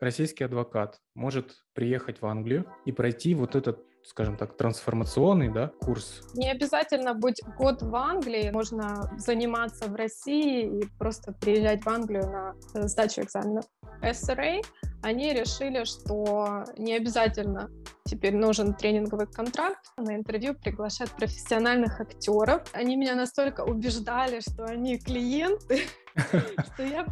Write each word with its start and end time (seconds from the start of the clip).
российский 0.00 0.44
адвокат 0.44 1.00
может 1.14 1.64
приехать 1.74 2.20
в 2.20 2.26
Англию 2.26 2.66
и 2.84 2.92
пройти 2.92 3.34
вот 3.34 3.54
этот 3.54 3.84
скажем 4.02 4.36
так, 4.36 4.56
трансформационный 4.56 5.52
да, 5.52 5.72
курс? 5.80 6.22
Не 6.34 6.50
обязательно 6.50 7.14
быть 7.14 7.40
год 7.58 7.82
в 7.82 7.94
Англии, 7.94 8.50
можно 8.50 9.12
заниматься 9.18 9.86
в 9.86 9.94
России 9.94 10.80
и 10.80 10.86
просто 10.98 11.32
приезжать 11.32 11.84
в 11.84 11.88
Англию 11.88 12.24
на 12.30 12.54
э, 12.74 12.88
сдачу 12.88 13.22
экзаменов. 13.22 13.64
SRA, 14.02 14.62
они 15.02 15.32
решили, 15.34 15.84
что 15.84 16.64
не 16.78 16.94
обязательно 16.94 17.70
теперь 18.04 18.34
нужен 18.34 18.74
тренинговый 18.74 19.26
контракт. 19.26 19.84
На 19.96 20.16
интервью 20.16 20.54
приглашают 20.54 21.12
профессиональных 21.12 22.00
актеров. 22.00 22.62
Они 22.72 22.96
меня 22.96 23.14
настолько 23.14 23.62
убеждали, 23.62 24.40
что 24.40 24.64
они 24.64 24.98
клиенты, 24.98 25.82
что 26.72 26.82
я 26.82 27.06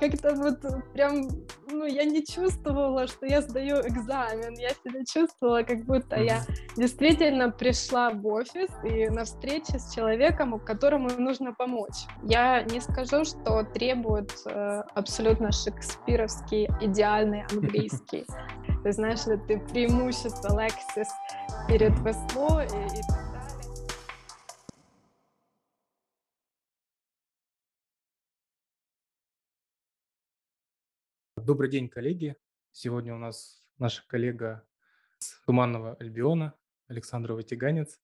как-то 0.00 0.34
вот 0.34 0.60
прям, 0.92 1.28
ну, 1.70 1.84
я 1.84 2.04
не 2.04 2.24
чувствовала, 2.24 3.06
что 3.06 3.26
я 3.26 3.42
сдаю 3.42 3.76
экзамен. 3.80 4.54
Я 4.54 4.70
себя 4.70 5.04
чувствовала, 5.04 5.62
как 5.62 5.84
будто 5.84 6.16
я 6.16 6.42
действительно 6.76 7.50
пришла 7.50 8.10
в 8.10 8.26
офис 8.26 8.70
и 8.84 9.08
на 9.08 9.24
встрече 9.24 9.78
с 9.78 9.94
человеком, 9.94 10.58
которому 10.60 11.08
нужно 11.18 11.52
помочь. 11.52 12.06
Я 12.22 12.62
не 12.62 12.80
скажу, 12.80 13.24
что 13.24 13.64
требует 13.64 14.32
э, 14.46 14.82
абсолютно 14.94 15.52
шекспировский 15.52 16.68
идеальный 16.80 17.44
английский. 17.52 18.26
Ты 18.82 18.92
знаешь 18.92 19.26
ли, 19.26 19.36
ты 19.48 19.58
преимущество 19.58 20.48
Lexis 20.56 21.08
перед 21.68 21.98
Весло 22.00 22.62
и, 22.62 22.66
и 22.66 23.31
Добрый 31.44 31.68
день, 31.68 31.88
коллеги. 31.88 32.36
Сегодня 32.70 33.16
у 33.16 33.18
нас 33.18 33.66
наша 33.76 34.06
коллега 34.06 34.64
с 35.18 35.44
Туманного 35.44 35.94
Альбиона, 35.94 36.54
Александра 36.86 37.34
Ватиганец. 37.34 38.00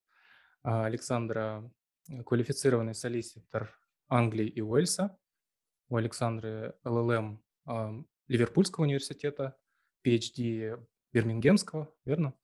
А, 0.65 0.87
Александра– 0.87 1.71
квалифицированный 2.27 2.97
солиситор 2.97 3.79
Англии 4.09 4.49
и 4.49 4.61
Уэльса. 4.61 5.17
У 5.89 5.97
Александры 5.97 6.75
ЛЛМ 6.83 7.41
Ливерпульского 8.27 8.83
университета, 8.83 9.57
PhD 10.05 10.85
Бирмингемского, 11.13 11.95
верно? 12.05 12.35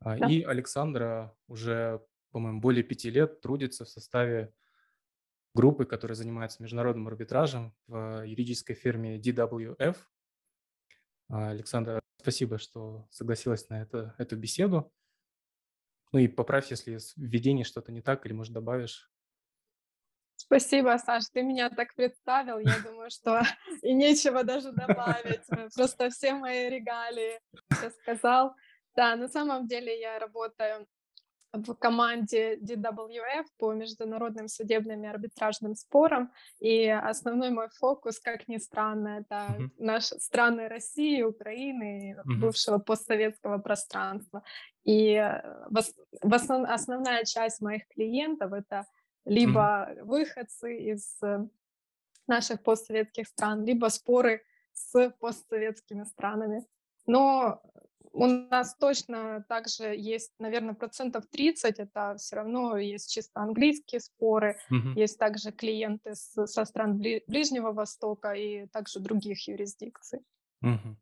А, 0.00 0.18
да. 0.18 0.28
И 0.28 0.42
Александра 0.42 1.34
уже, 1.46 2.04
по-моему, 2.32 2.60
более 2.60 2.82
пяти 2.82 3.08
лет 3.08 3.40
трудится 3.40 3.86
в 3.86 3.88
составе 3.88 4.52
группы, 5.54 5.84
которая 5.84 6.16
занимается 6.16 6.62
международным 6.62 7.08
арбитражем 7.08 7.74
в 7.86 8.24
юридической 8.24 8.74
фирме 8.74 9.18
DWF. 9.18 9.96
А, 11.28 11.50
Александра, 11.50 12.00
спасибо, 12.20 12.58
что 12.58 13.06
согласилась 13.10 13.68
на 13.68 13.82
это, 13.82 14.14
эту 14.18 14.36
беседу. 14.36 14.92
Ну 16.12 16.18
и 16.18 16.28
поправь, 16.28 16.70
если 16.70 16.98
в 16.98 17.16
введении 17.16 17.64
что-то 17.64 17.90
не 17.90 18.02
так, 18.02 18.26
или, 18.26 18.32
может, 18.32 18.52
добавишь. 18.52 19.10
Спасибо, 20.36 20.98
Саш, 20.98 21.24
ты 21.32 21.42
меня 21.42 21.70
так 21.70 21.94
представил. 21.94 22.58
Я 22.58 22.78
думаю, 22.80 23.10
что 23.10 23.40
и 23.82 23.94
нечего 23.94 24.44
даже 24.44 24.72
добавить. 24.72 25.46
Просто 25.74 26.10
все 26.10 26.34
мои 26.34 26.68
регалии 26.68 27.40
все 27.70 27.90
сказал. 27.90 28.54
Да, 28.94 29.16
на 29.16 29.28
самом 29.28 29.66
деле 29.66 29.98
я 29.98 30.18
работаю 30.18 30.86
в 31.52 31.74
команде 31.74 32.56
DWF 32.56 33.44
по 33.58 33.72
международным 33.72 34.48
судебным 34.48 35.04
и 35.04 35.06
арбитражным 35.06 35.74
спорам. 35.74 36.32
И 36.60 36.88
основной 36.88 37.50
мой 37.50 37.68
фокус, 37.68 38.18
как 38.18 38.48
ни 38.48 38.56
странно, 38.56 39.20
это 39.20 39.34
uh-huh. 39.34 39.70
наши 39.78 40.18
страны 40.18 40.68
России, 40.68 41.22
Украины, 41.22 42.16
uh-huh. 42.16 42.40
бывшего 42.40 42.78
постсоветского 42.78 43.58
пространства. 43.58 44.42
И 44.84 45.14
э, 45.14 45.42
в, 45.70 46.34
основ, 46.34 46.68
основная 46.68 47.24
часть 47.24 47.60
моих 47.60 47.86
клиентов 47.88 48.52
это 48.52 48.86
либо 49.24 49.60
uh-huh. 49.90 50.04
выходцы 50.04 50.76
из 50.76 51.22
э, 51.22 51.46
наших 52.26 52.62
постсоветских 52.62 53.28
стран, 53.28 53.64
либо 53.64 53.88
споры 53.88 54.42
с 54.72 55.10
постсоветскими 55.20 56.04
странами. 56.04 56.64
Но 57.06 57.60
у 58.12 58.26
нас 58.26 58.76
точно 58.76 59.44
также 59.48 59.94
есть, 59.96 60.32
наверное, 60.38 60.74
процентов 60.74 61.26
30, 61.30 61.78
это 61.78 62.16
все 62.18 62.36
равно 62.36 62.76
есть 62.76 63.12
чисто 63.12 63.40
английские 63.40 64.00
споры, 64.00 64.58
угу. 64.70 64.90
есть 64.96 65.18
также 65.18 65.50
клиенты 65.50 66.14
с, 66.14 66.46
со 66.46 66.64
стран 66.64 66.98
Ближнего 66.98 67.72
Востока 67.72 68.32
и 68.32 68.66
также 68.66 69.00
других 69.00 69.48
юрисдикций. 69.48 70.20
Угу. 70.60 70.96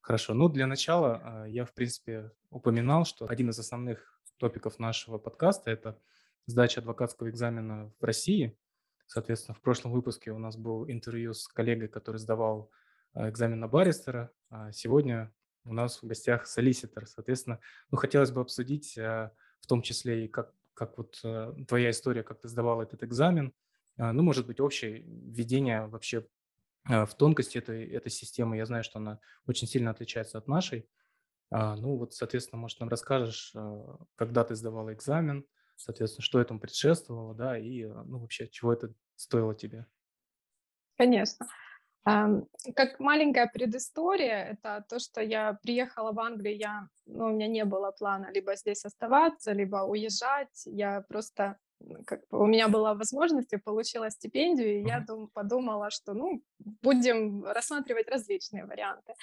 Хорошо, 0.00 0.34
ну 0.34 0.50
для 0.50 0.66
начала 0.66 1.20
а, 1.24 1.44
я, 1.46 1.64
в 1.64 1.72
принципе, 1.72 2.30
упоминал, 2.50 3.06
что 3.06 3.26
один 3.26 3.48
из 3.48 3.58
основных 3.58 4.20
топиков 4.36 4.78
нашего 4.78 5.16
подкаста– 5.16 5.70
это 5.72 5.98
сдача 6.46 6.80
адвокатского 6.80 7.30
экзамена 7.30 7.90
в 7.98 8.04
России. 8.04 8.54
Соответственно, 9.06 9.54
в 9.54 9.62
прошлом 9.62 9.92
выпуске 9.92 10.30
у 10.30 10.38
нас 10.38 10.56
был 10.56 10.90
интервью 10.90 11.32
с 11.32 11.48
коллегой, 11.48 11.88
который 11.88 12.18
сдавал 12.18 12.70
а, 13.14 13.30
экзамен 13.30 13.60
на 13.60 13.68
баристера. 13.68 14.30
А 14.50 14.72
сегодня 14.72 15.32
у 15.64 15.72
нас 15.72 16.02
в 16.02 16.06
гостях 16.06 16.46
солиситор. 16.46 17.06
Соответственно, 17.06 17.60
ну, 17.90 17.98
хотелось 17.98 18.30
бы 18.30 18.40
обсудить 18.40 18.96
э, 18.96 19.30
в 19.60 19.66
том 19.66 19.82
числе 19.82 20.26
и 20.26 20.28
как, 20.28 20.52
как 20.74 20.98
вот 20.98 21.20
э, 21.24 21.52
твоя 21.66 21.90
история, 21.90 22.22
как 22.22 22.40
ты 22.40 22.48
сдавал 22.48 22.82
этот 22.82 23.02
экзамен, 23.02 23.52
а, 23.96 24.12
ну, 24.12 24.22
может 24.22 24.46
быть, 24.46 24.60
общее 24.60 25.02
введение 25.02 25.86
вообще 25.86 26.26
э, 26.88 27.06
в 27.06 27.14
тонкости 27.14 27.58
этой, 27.58 27.86
этой 27.86 28.10
системы. 28.10 28.56
Я 28.56 28.66
знаю, 28.66 28.84
что 28.84 28.98
она 28.98 29.20
очень 29.46 29.68
сильно 29.68 29.90
отличается 29.90 30.38
от 30.38 30.48
нашей. 30.48 30.88
А, 31.50 31.76
ну, 31.76 31.96
вот, 31.96 32.14
соответственно, 32.14 32.60
может, 32.60 32.80
нам 32.80 32.88
расскажешь, 32.88 33.54
когда 34.16 34.44
ты 34.44 34.54
сдавала 34.54 34.92
экзамен, 34.92 35.44
соответственно, 35.76 36.24
что 36.24 36.40
этому 36.40 36.60
предшествовало, 36.60 37.34
да, 37.34 37.58
и, 37.58 37.84
ну, 37.84 38.18
вообще, 38.18 38.48
чего 38.48 38.72
это 38.72 38.92
стоило 39.16 39.54
тебе? 39.54 39.86
Конечно. 40.96 41.46
Как 42.04 43.00
маленькая 43.00 43.46
предыстория, 43.46 44.44
это 44.52 44.84
то, 44.88 44.98
что 44.98 45.22
я 45.22 45.54
приехала 45.62 46.12
в 46.12 46.20
Англию, 46.20 46.56
я, 46.56 46.88
ну, 47.06 47.26
у 47.26 47.28
меня 47.30 47.48
не 47.48 47.64
было 47.64 47.92
плана 47.92 48.30
либо 48.30 48.56
здесь 48.56 48.84
оставаться, 48.84 49.52
либо 49.52 49.84
уезжать. 49.84 50.62
Я 50.66 51.00
просто, 51.08 51.56
как 52.06 52.20
бы, 52.30 52.40
у 52.40 52.46
меня 52.46 52.68
была 52.68 52.94
возможность, 52.94 53.52
я 53.52 53.58
получила 53.58 54.10
стипендию, 54.10 54.80
и 54.80 54.86
я 54.86 55.00
дум, 55.00 55.30
подумала, 55.32 55.90
что, 55.90 56.12
ну, 56.12 56.42
будем 56.82 57.44
рассматривать 57.44 58.10
различные 58.10 58.66
варианты. 58.66 59.14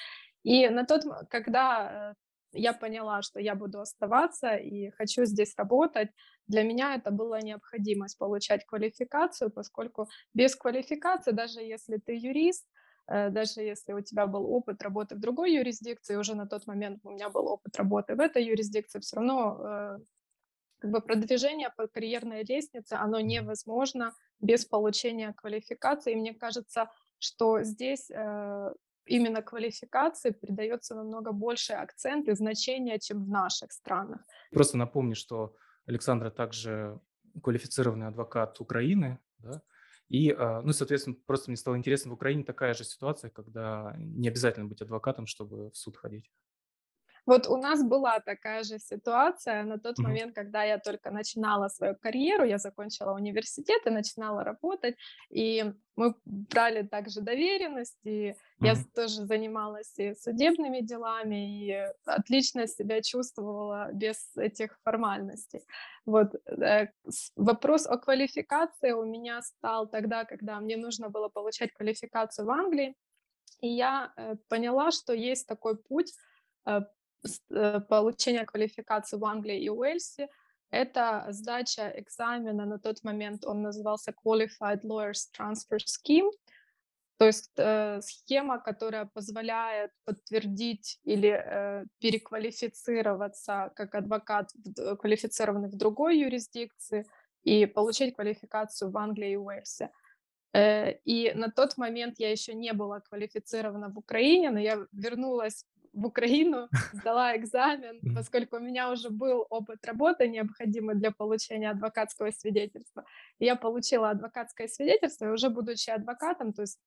И 0.43 0.67
на 0.69 0.83
тот, 0.83 1.03
когда 1.29 2.13
э, 2.13 2.13
я 2.53 2.73
поняла, 2.73 3.21
что 3.21 3.39
я 3.39 3.55
буду 3.55 3.79
оставаться 3.79 4.55
и 4.55 4.89
хочу 4.91 5.25
здесь 5.25 5.53
работать, 5.57 6.09
для 6.47 6.63
меня 6.63 6.95
это 6.95 7.11
была 7.11 7.41
необходимость 7.41 8.17
получать 8.17 8.65
квалификацию, 8.65 9.51
поскольку 9.51 10.09
без 10.33 10.55
квалификации, 10.55 11.31
даже 11.31 11.61
если 11.61 11.97
ты 11.97 12.13
юрист, 12.13 12.65
э, 13.07 13.29
даже 13.29 13.61
если 13.61 13.93
у 13.93 14.01
тебя 14.01 14.27
был 14.27 14.45
опыт 14.51 14.81
работы 14.81 15.15
в 15.15 15.19
другой 15.19 15.53
юрисдикции, 15.53 16.15
уже 16.15 16.35
на 16.35 16.47
тот 16.47 16.67
момент 16.67 16.99
у 17.03 17.11
меня 17.11 17.29
был 17.29 17.47
опыт 17.47 17.75
работы 17.77 18.15
в 18.15 18.19
этой 18.19 18.43
юрисдикции, 18.43 18.99
все 18.99 19.15
равно 19.15 19.57
э, 19.59 19.99
как 20.79 20.91
бы 20.91 21.01
продвижение 21.01 21.69
по 21.77 21.87
карьерной 21.87 22.43
лестнице, 22.43 22.93
оно 22.93 23.19
невозможно 23.19 24.13
без 24.39 24.65
получения 24.65 25.31
квалификации. 25.33 26.13
И 26.13 26.15
мне 26.15 26.33
кажется, 26.33 26.89
что 27.19 27.61
здесь 27.61 28.09
э, 28.09 28.73
именно 29.05 29.41
квалификации 29.41 30.31
придается 30.31 30.95
намного 30.95 31.31
больше 31.31 31.73
акцент 31.73 32.27
и 32.27 32.35
значение, 32.35 32.99
чем 32.99 33.23
в 33.25 33.29
наших 33.29 33.71
странах. 33.71 34.21
Просто 34.51 34.77
напомню, 34.77 35.15
что 35.15 35.55
Александра 35.85 36.29
также 36.29 36.99
квалифицированный 37.41 38.07
адвокат 38.07 38.59
Украины, 38.59 39.19
да, 39.39 39.61
и, 40.09 40.29
а, 40.37 40.61
ну, 40.61 40.73
соответственно, 40.73 41.15
просто 41.25 41.49
мне 41.49 41.55
стало 41.55 41.77
интересно, 41.77 42.11
в 42.11 42.15
Украине 42.15 42.43
такая 42.43 42.73
же 42.73 42.83
ситуация, 42.83 43.29
когда 43.29 43.95
не 43.97 44.27
обязательно 44.27 44.65
быть 44.65 44.81
адвокатом, 44.81 45.25
чтобы 45.25 45.71
в 45.71 45.77
суд 45.77 45.95
ходить. 45.95 46.29
Вот 47.25 47.47
у 47.47 47.57
нас 47.57 47.83
была 47.83 48.19
такая 48.19 48.63
же 48.63 48.79
ситуация 48.79 49.63
на 49.63 49.77
тот 49.77 49.99
mm-hmm. 49.99 50.03
момент, 50.03 50.35
когда 50.35 50.63
я 50.63 50.79
только 50.79 51.11
начинала 51.11 51.67
свою 51.67 51.95
карьеру, 51.95 52.45
я 52.45 52.57
закончила 52.57 53.13
университет 53.13 53.81
и 53.85 53.91
начинала 53.91 54.43
работать, 54.43 54.95
и 55.29 55.71
мы 55.95 56.15
брали 56.25 56.81
также 56.81 57.21
доверенность, 57.21 57.99
и 58.03 58.29
mm-hmm. 58.29 58.35
я 58.59 58.75
тоже 58.95 59.25
занималась 59.25 59.93
и 59.99 60.15
судебными 60.15 60.81
делами, 60.81 61.67
и 61.67 61.87
отлично 62.05 62.67
себя 62.67 63.01
чувствовала 63.01 63.91
без 63.93 64.35
этих 64.35 64.79
формальностей. 64.83 65.61
Вот 66.05 66.33
э, 66.47 66.87
вопрос 67.35 67.85
о 67.85 67.97
квалификации 67.97 68.91
у 68.93 69.05
меня 69.05 69.43
стал 69.43 69.87
тогда, 69.87 70.25
когда 70.25 70.59
мне 70.59 70.75
нужно 70.75 71.09
было 71.09 71.29
получать 71.29 71.71
квалификацию 71.73 72.47
в 72.47 72.49
Англии, 72.49 72.95
и 73.59 73.67
я 73.67 74.11
э, 74.15 74.35
поняла, 74.49 74.91
что 74.91 75.13
есть 75.13 75.47
такой 75.47 75.77
путь 75.77 76.13
э, 76.65 76.81
получения 77.89 78.45
квалификации 78.45 79.17
в 79.17 79.25
Англии 79.25 79.61
и 79.61 79.69
Уэльсе, 79.69 80.29
это 80.71 81.27
сдача 81.29 81.93
экзамена, 81.97 82.65
на 82.65 82.79
тот 82.79 83.03
момент 83.03 83.45
он 83.45 83.61
назывался 83.61 84.13
Qualified 84.25 84.81
Lawyers 84.83 85.27
Transfer 85.37 85.77
Scheme, 85.77 86.31
То 87.17 87.25
есть 87.25 87.51
э, 87.57 88.01
схема, 88.01 88.57
которая 88.57 89.05
позволяет 89.05 89.91
подтвердить 90.05 90.99
или 91.03 91.29
э, 91.29 91.85
переквалифицироваться 91.99 93.71
как 93.75 93.95
адвокат, 93.95 94.49
в, 94.53 94.95
квалифицированный 94.95 95.69
в 95.69 95.75
другой 95.75 96.19
юрисдикции, 96.19 97.05
и 97.43 97.65
получить 97.65 98.15
квалификацию 98.15 98.91
в 98.91 98.97
Англии 98.97 99.31
и 99.31 99.37
Уэльсе. 99.37 99.89
Э, 100.53 100.93
и 101.05 101.33
на 101.33 101.49
тот 101.49 101.77
момент 101.77 102.15
я 102.19 102.31
еще 102.31 102.53
не 102.53 102.73
была 102.73 102.99
квалифицирована 102.99 103.89
в 103.89 103.97
Украине, 103.97 104.51
но 104.51 104.59
я 104.59 104.85
вернулась 104.91 105.65
в 105.93 106.05
Украину, 106.05 106.69
сдала 106.93 107.35
экзамен, 107.35 107.99
поскольку 108.15 108.57
у 108.57 108.59
меня 108.59 108.91
уже 108.91 109.09
был 109.09 109.45
опыт 109.49 109.85
работы, 109.85 110.27
необходимый 110.27 110.95
для 110.95 111.11
получения 111.11 111.69
адвокатского 111.69 112.31
свидетельства. 112.31 113.05
Я 113.39 113.55
получила 113.55 114.09
адвокатское 114.09 114.67
свидетельство, 114.67 115.25
и 115.25 115.29
уже 115.29 115.49
будучи 115.49 115.89
адвокатом, 115.89 116.53
то 116.53 116.61
есть 116.61 116.79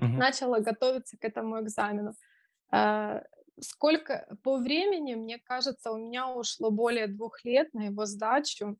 uh-huh. 0.00 0.08
начала 0.08 0.60
готовиться 0.60 1.16
к 1.16 1.24
этому 1.24 1.60
экзамену. 1.60 2.14
Э, 2.72 3.22
сколько 3.60 4.26
по 4.42 4.58
времени, 4.58 5.14
мне 5.14 5.38
кажется, 5.38 5.92
у 5.92 5.98
меня 5.98 6.28
ушло 6.28 6.70
более 6.70 7.06
двух 7.06 7.44
лет 7.44 7.72
на 7.74 7.86
его 7.86 8.06
сдачу. 8.06 8.76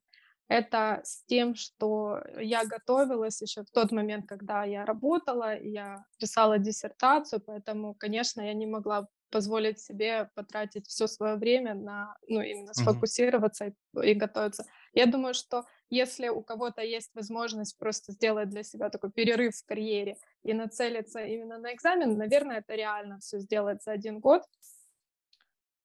Это 0.51 1.01
с 1.05 1.23
тем, 1.27 1.55
что 1.55 2.21
я 2.37 2.65
готовилась 2.65 3.41
еще 3.41 3.63
в 3.63 3.71
тот 3.71 3.93
момент, 3.93 4.27
когда 4.27 4.65
я 4.65 4.85
работала, 4.85 5.57
я 5.57 6.05
писала 6.19 6.59
диссертацию, 6.59 7.41
поэтому, 7.41 7.95
конечно, 7.95 8.41
я 8.41 8.53
не 8.53 8.67
могла 8.67 9.07
позволить 9.31 9.79
себе 9.79 10.29
потратить 10.35 10.89
все 10.89 11.07
свое 11.07 11.37
время 11.37 11.75
на, 11.75 12.17
ну, 12.27 12.41
именно 12.41 12.75
сфокусироваться 12.75 13.67
mm-hmm. 13.67 14.05
и, 14.05 14.11
и 14.11 14.15
готовиться. 14.15 14.65
Я 14.93 15.07
думаю, 15.07 15.35
что 15.35 15.67
если 15.89 16.27
у 16.31 16.43
кого-то 16.43 16.83
есть 16.83 17.13
возможность 17.15 17.79
просто 17.79 18.11
сделать 18.11 18.49
для 18.49 18.65
себя 18.65 18.91
такой 18.91 19.13
перерыв 19.13 19.55
в 19.55 19.65
карьере 19.65 20.17
и 20.43 20.53
нацелиться 20.53 21.21
именно 21.21 21.59
на 21.59 21.73
экзамен, 21.73 22.19
наверное, 22.19 22.59
это 22.59 22.75
реально 22.75 23.21
все 23.21 23.39
сделать 23.39 23.85
за 23.85 23.93
один 23.93 24.19
год. 24.19 24.43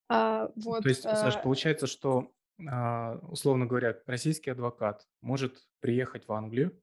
А, 0.09 0.49
вот, 0.55 0.81
То 0.81 0.89
есть, 0.89 1.03
Саша, 1.03 1.37
э, 1.37 1.43
получается, 1.43 1.85
что, 1.85 2.31
условно 2.57 3.65
говоря, 3.65 3.97
российский 4.05 4.49
адвокат 4.49 5.07
может 5.21 5.67
приехать 5.81 6.27
в 6.27 6.31
Англию 6.31 6.81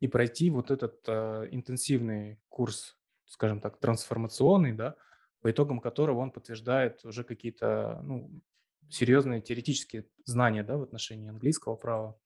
и 0.00 0.08
пройти 0.08 0.50
вот 0.50 0.70
этот 0.70 1.04
а, 1.06 1.44
интенсивный 1.50 2.40
курс, 2.48 2.98
скажем 3.26 3.60
так, 3.60 3.78
трансформационный, 3.78 4.72
да, 4.72 4.96
по 5.42 5.50
итогам 5.50 5.80
которого 5.80 6.18
он 6.18 6.30
подтверждает 6.30 7.04
уже 7.04 7.24
какие-то 7.24 8.00
ну, 8.02 8.30
серьезные 8.90 9.40
теоретические 9.40 10.06
знания 10.24 10.62
да, 10.62 10.76
в 10.76 10.82
отношении 10.82 11.28
английского 11.28 11.76
права. 11.76 12.18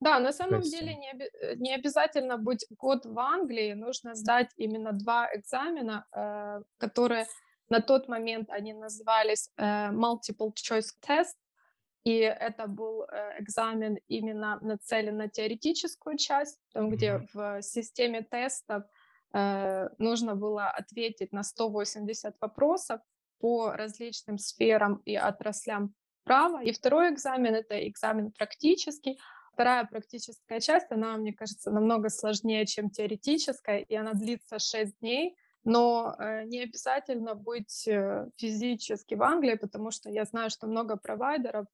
Да, 0.00 0.18
на 0.20 0.32
самом 0.32 0.60
есть... 0.60 0.70
деле 0.70 0.94
не, 0.94 1.14
э, 1.14 1.54
не 1.56 1.74
обязательно 1.74 2.36
быть 2.36 2.66
год 2.70 3.06
в 3.06 3.18
Англии, 3.18 3.72
нужно 3.72 4.14
сдать 4.14 4.50
именно 4.56 4.92
два 4.92 5.28
экзамена, 5.34 6.06
э, 6.12 6.62
которые 6.78 7.26
на 7.70 7.80
тот 7.80 8.08
момент 8.08 8.50
они 8.50 8.74
назывались 8.74 9.50
э, 9.56 9.90
multiple 9.90 10.52
choice 10.52 10.92
test, 11.06 11.34
и 12.06 12.18
это 12.18 12.66
был 12.66 13.02
э, 13.02 13.40
экзамен 13.40 13.98
именно 14.08 14.58
нацелен 14.62 15.16
на 15.16 15.28
теоретическую 15.28 16.16
часть, 16.16 16.60
там, 16.72 16.90
где 16.90 17.26
в 17.34 17.62
системе 17.62 18.22
тестов 18.22 18.84
Э, 19.36 19.88
нужно 19.98 20.34
было 20.34 20.70
ответить 20.70 21.32
на 21.32 21.42
180 21.42 22.36
вопросов 22.40 23.00
по 23.38 23.72
различным 23.72 24.38
сферам 24.38 25.02
и 25.04 25.14
отраслям 25.14 25.94
права. 26.24 26.62
И 26.62 26.72
второй 26.72 27.12
экзамен— 27.12 27.54
это 27.56 27.86
экзамен 27.86 28.32
практический. 28.32 29.18
Вторая 29.52 29.84
практическая 29.84 30.60
часть, 30.60 30.90
она, 30.90 31.16
мне 31.18 31.34
кажется, 31.34 31.70
намного 31.70 32.08
сложнее, 32.08 32.64
чем 32.66 32.88
теоретическая, 32.90 33.78
и 33.78 33.94
она 33.94 34.12
длится 34.14 34.58
6 34.58 34.98
дней. 35.00 35.36
Но 35.64 36.14
э, 36.18 36.44
не 36.44 36.62
обязательно 36.62 37.34
быть 37.34 37.88
физически 38.36 39.14
в 39.14 39.22
Англии, 39.22 39.56
потому 39.56 39.90
что 39.90 40.08
я 40.08 40.24
знаю, 40.24 40.48
что 40.48 40.66
много 40.66 40.96
провайдеров 40.96 41.66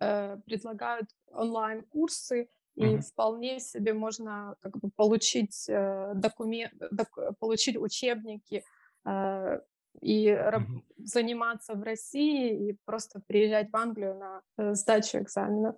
э, 0.00 0.36
предлагают 0.44 1.08
онлайн-курсы, 1.28 2.48
и 2.76 2.84
mm-hmm. 2.84 3.00
вполне 3.00 3.58
себе 3.58 3.94
можно 3.94 4.54
как 4.60 4.78
бы 4.78 4.90
получить 4.90 5.66
э, 5.68 6.12
документ, 6.14 6.74
док, 6.90 7.18
получить 7.38 7.76
учебники 7.76 8.64
э, 9.06 9.60
и 10.02 10.28
mm-hmm. 10.28 10.82
заниматься 10.98 11.74
в 11.74 11.82
России 11.82 12.68
и 12.68 12.78
просто 12.84 13.22
приезжать 13.26 13.70
в 13.70 13.76
Англию 13.76 14.16
на 14.16 14.42
э, 14.58 14.74
сдачу 14.74 15.18
экзаменов. 15.18 15.76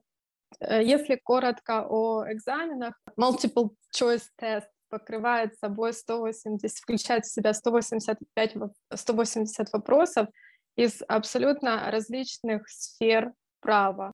Э, 0.60 0.82
если 0.82 1.16
коротко 1.16 1.86
о 1.88 2.24
экзаменах, 2.30 3.00
multiple 3.16 3.70
choice 3.94 4.24
test 4.40 4.66
покрывает 4.88 5.56
собой 5.58 5.92
180, 5.92 6.78
включает 6.78 7.24
в 7.24 7.32
себя 7.32 7.52
185, 7.52 8.56
180 8.94 9.72
вопросов 9.72 10.28
из 10.76 11.02
абсолютно 11.06 11.90
различных 11.90 12.68
сфер 12.68 13.32
права. 13.60 14.12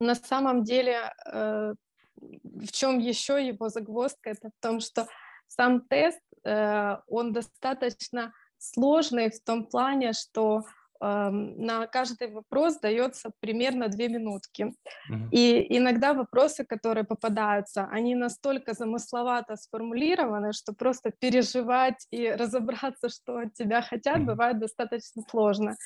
На 0.00 0.14
самом 0.14 0.64
деле 0.64 1.12
э, 1.26 1.74
в 2.20 2.72
чем 2.72 2.98
еще 2.98 3.46
его 3.46 3.68
загвоздка? 3.68 4.30
Это 4.30 4.48
в 4.48 4.62
том, 4.62 4.80
что 4.80 5.06
сам 5.46 5.80
тест, 5.80 6.20
э, 6.44 6.96
он 7.06 7.32
достаточно 7.32 8.32
сложный 8.58 9.30
в 9.30 9.42
том 9.44 9.66
плане, 9.66 10.12
что 10.12 10.64
эм, 11.00 11.60
на 11.60 11.86
каждый 11.86 12.32
вопрос 12.32 12.78
дается 12.80 13.30
примерно 13.40 13.88
две 13.88 14.08
минутки. 14.08 14.72
Uh-huh. 15.10 15.28
И 15.30 15.78
иногда 15.78 16.12
вопросы, 16.12 16.64
которые 16.64 17.04
попадаются, 17.04 17.88
они 17.92 18.16
настолько 18.16 18.74
замысловато 18.74 19.56
сформулированы, 19.56 20.52
что 20.52 20.72
просто 20.72 21.12
переживать 21.18 22.06
и 22.10 22.28
разобраться, 22.38 23.08
что 23.08 23.38
от 23.38 23.54
тебя 23.54 23.80
хотят, 23.80 24.18
uh-huh. 24.18 24.26
бывает 24.26 24.58
достаточно 24.58 25.22
сложно. 25.30 25.76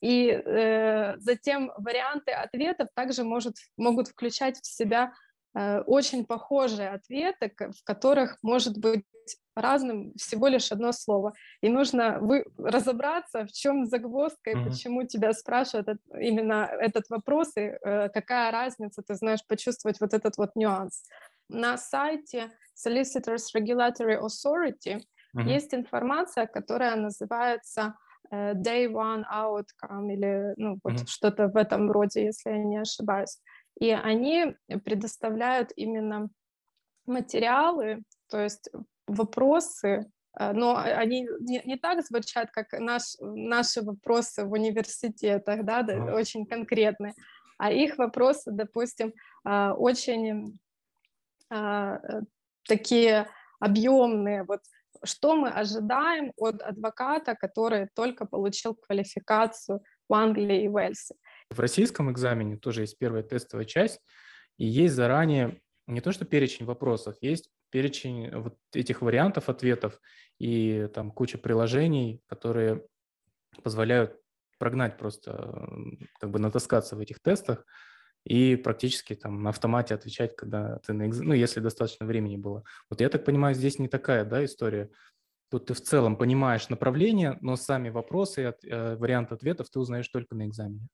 И 0.00 0.30
э, 0.30 1.18
затем 1.18 1.72
варианты 1.76 2.32
ответов 2.32 2.88
также 2.94 3.24
может, 3.24 3.56
могут 3.76 4.08
включать 4.08 4.58
в 4.58 4.66
себя 4.66 5.12
Э, 5.52 5.80
очень 5.80 6.24
похожие 6.24 6.90
ответы, 6.90 7.52
в 7.58 7.84
которых 7.84 8.38
может 8.42 8.78
быть 8.78 9.04
разным 9.56 10.12
всего 10.14 10.46
лишь 10.46 10.70
одно 10.70 10.92
слово. 10.92 11.32
И 11.60 11.68
нужно 11.68 12.18
вы, 12.20 12.44
разобраться, 12.56 13.46
в 13.46 13.52
чем 13.52 13.86
загвоздка 13.86 14.50
и 14.50 14.54
mm-hmm. 14.54 14.68
почему 14.68 15.02
тебя 15.04 15.32
спрашивают 15.32 15.88
это, 15.88 16.20
именно 16.20 16.68
этот 16.80 17.10
вопрос, 17.10 17.56
и 17.56 17.62
э, 17.62 18.08
какая 18.10 18.52
разница, 18.52 19.02
ты 19.02 19.14
знаешь, 19.16 19.44
почувствовать 19.46 20.00
вот 20.00 20.14
этот 20.14 20.36
вот 20.36 20.54
нюанс. 20.54 21.02
На 21.48 21.76
сайте 21.76 22.52
Solicitors 22.86 23.46
Regulatory 23.54 24.20
Authority 24.20 25.00
mm-hmm. 25.36 25.48
есть 25.48 25.74
информация, 25.74 26.46
которая 26.46 26.94
называется 26.94 27.96
Day 28.32 28.86
One 28.86 29.24
Outcome 29.32 30.12
или 30.12 30.54
ну, 30.56 30.78
вот 30.84 30.94
mm-hmm. 30.94 31.08
что-то 31.08 31.48
в 31.48 31.56
этом 31.56 31.90
роде, 31.90 32.26
если 32.26 32.50
я 32.50 32.58
не 32.58 32.78
ошибаюсь 32.78 33.38
и 33.80 33.90
они 33.90 34.54
предоставляют 34.84 35.72
именно 35.74 36.28
материалы, 37.06 38.02
то 38.28 38.38
есть 38.38 38.70
вопросы, 39.06 40.10
э, 40.38 40.52
но 40.52 40.76
они 40.76 41.26
не, 41.40 41.62
не 41.64 41.76
так 41.76 42.04
звучат, 42.06 42.50
как 42.50 42.72
наш, 42.72 43.16
наши 43.20 43.82
вопросы 43.82 44.44
в 44.44 44.52
университетах, 44.52 45.64
да, 45.64 45.82
да 45.82 45.94
mm. 45.94 46.12
очень 46.12 46.46
конкретные, 46.46 47.14
а 47.58 47.72
их 47.72 47.98
вопросы, 47.98 48.50
допустим, 48.52 49.14
э, 49.48 49.70
очень 49.70 50.58
э, 51.50 51.98
такие 52.68 53.26
объемные. 53.60 54.44
Вот 54.44 54.60
что 55.04 55.36
мы 55.36 55.48
ожидаем 55.48 56.32
от 56.36 56.62
адвоката, 56.62 57.34
который 57.34 57.88
только 57.94 58.26
получил 58.26 58.74
квалификацию 58.74 59.82
в 60.08 60.14
Англии 60.14 60.64
и 60.64 60.68
Уэльсе. 60.68 61.14
В 61.50 61.60
российском 61.60 62.10
экзамене 62.10 62.56
тоже 62.56 62.82
есть 62.82 62.98
первая 62.98 63.22
тестовая 63.22 63.64
часть, 63.64 64.00
и 64.58 64.66
есть 64.66 64.94
заранее 64.94 65.60
не 65.86 66.00
то 66.00 66.12
что 66.12 66.24
перечень 66.24 66.66
вопросов, 66.66 67.16
есть 67.20 67.50
перечень 67.70 68.30
вот 68.36 68.56
этих 68.72 69.02
вариантов 69.02 69.48
ответов 69.48 70.00
и 70.38 70.88
там 70.94 71.10
куча 71.10 71.38
приложений, 71.38 72.22
которые 72.26 72.84
позволяют 73.62 74.16
прогнать 74.58 74.98
просто, 74.98 75.68
как 76.20 76.30
бы 76.30 76.38
натаскаться 76.38 76.96
в 76.96 77.00
этих 77.00 77.20
тестах 77.20 77.64
и 78.24 78.56
практически 78.56 79.14
там 79.14 79.42
на 79.42 79.50
автомате 79.50 79.94
отвечать, 79.94 80.36
когда 80.36 80.78
ты 80.78 80.92
на 80.92 81.06
экзамен, 81.06 81.28
ну, 81.28 81.34
если 81.34 81.60
достаточно 81.60 82.06
времени 82.06 82.36
было. 82.36 82.64
Вот 82.88 83.00
я 83.00 83.08
так 83.08 83.24
понимаю, 83.24 83.54
здесь 83.54 83.78
не 83.78 83.88
такая, 83.88 84.24
да, 84.24 84.44
история. 84.44 84.90
Тут 85.50 85.66
ты 85.66 85.74
в 85.74 85.80
целом 85.80 86.16
понимаешь 86.16 86.68
направление, 86.68 87.38
но 87.40 87.56
сами 87.56 87.88
вопросы, 87.88 88.42
э, 88.42 88.96
вариант 88.96 89.32
ответов 89.32 89.68
ты 89.70 89.80
узнаешь 89.80 90.08
только 90.08 90.34
на 90.34 90.46
экзамене. 90.46 90.86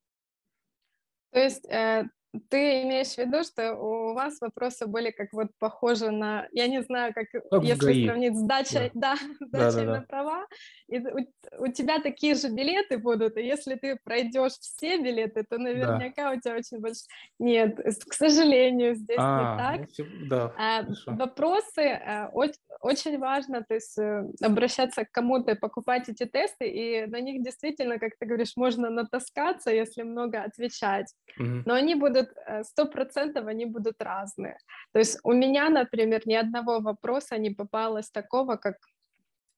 То 1.33 1.41
есть 1.41 1.67
э, 1.69 2.05
ты 2.49 2.83
имеешь 2.83 3.15
в 3.15 3.19
виду, 3.19 3.43
что 3.45 3.75
у 3.75 4.15
вас 4.15 4.41
вопросы 4.41 4.87
были 4.87 5.11
как 5.11 5.33
вот 5.33 5.49
похожи 5.59 6.11
на, 6.11 6.47
я 6.53 6.69
не 6.69 6.83
знаю, 6.83 7.13
как, 7.15 7.27
Как 7.51 7.63
если 7.65 7.87
ГАИ. 7.93 8.05
сравнить 8.07 8.37
с 8.37 8.43
дачей, 8.43 8.91
да, 8.95 9.17
с 9.41 9.51
дачей 9.51 9.85
на 9.85 10.01
Да-да-да. 10.01 10.07
права, 10.09 10.47
и 10.89 10.99
у, 10.99 11.65
у 11.65 11.69
тебя 11.69 12.01
такие 12.01 12.35
же 12.35 12.49
билеты 12.49 12.99
будут, 12.99 13.37
и 13.37 13.43
если 13.43 13.75
ты 13.75 13.97
пройдешь 14.05 14.53
все 14.61 14.99
билеты, 14.99 15.43
то 15.43 15.57
Да. 15.57 15.59
наверняка 15.59 16.33
у 16.33 16.41
тебя 16.41 16.57
очень 16.57 16.79
больше... 16.81 17.03
Нет, 17.39 17.77
к 18.09 18.13
сожалению, 18.15 18.95
здесь 18.95 19.19
не 19.19 19.23
А, 19.23 19.57
так. 19.57 19.81
ну 19.99 20.27
да, 20.27 20.53
А, 20.57 20.83
хорошо. 20.83 21.13
Вопросы 21.13 21.81
э, 21.83 22.29
оч- 22.35 22.55
очень 22.81 23.19
важно, 23.19 23.63
то 23.63 23.75
есть 23.75 23.99
э, 23.99 24.23
обращаться 24.43 25.05
к 25.05 25.11
кому-то 25.11 25.55
покупать 25.57 26.09
эти 26.09 26.25
тесты, 26.25 26.69
и 26.69 27.07
на 27.07 27.21
них 27.21 27.43
действительно, 27.43 27.99
как 27.99 28.13
ты 28.19 28.27
говоришь, 28.27 28.53
можно 28.57 28.91
натаскаться, 28.91 29.71
если 29.71 30.03
много 30.03 30.43
отвечать. 30.43 31.13
Мгм. 31.39 31.63
Но 31.67 31.75
они 31.75 31.95
будут 31.95 32.26
э, 32.47 32.65
сто 32.65 32.87
процентов, 32.87 33.47
они 33.47 33.67
будут 33.67 34.03
разные. 34.03 34.59
То 34.93 34.99
есть 35.01 35.19
у 35.25 35.33
меня, 35.33 35.69
например, 35.71 36.23
ни 36.27 36.35
одного 36.35 36.81
вопроса 36.81 37.39
не 37.39 37.51
попалось 37.51 38.11
такого, 38.11 38.57
как 38.57 38.77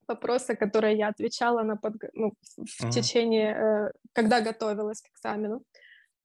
вопросы, 0.09 0.57
которые 0.57 0.97
я 0.97 1.09
отвечала 1.09 1.63
на 1.63 1.75
подго- 1.75 2.11
ну, 2.15 2.33
в- 2.57 2.83
Мгм. 2.83 2.91
течение, 2.91 3.55
э, 3.55 3.93
когда 4.15 4.41
готовилась 4.41 5.03
к 5.03 5.09
экзамену. 5.15 5.63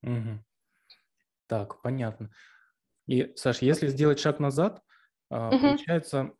Мгм. 0.02 0.44
Так, 1.46 1.82
понятно. 1.82 2.30
И, 3.06 3.32
Саш, 3.36 3.62
если 3.62 3.88
сделать 3.88 4.18
шаг 4.18 4.40
назад, 4.40 4.82
Мгм. 5.30 5.60
получается, 5.60 6.30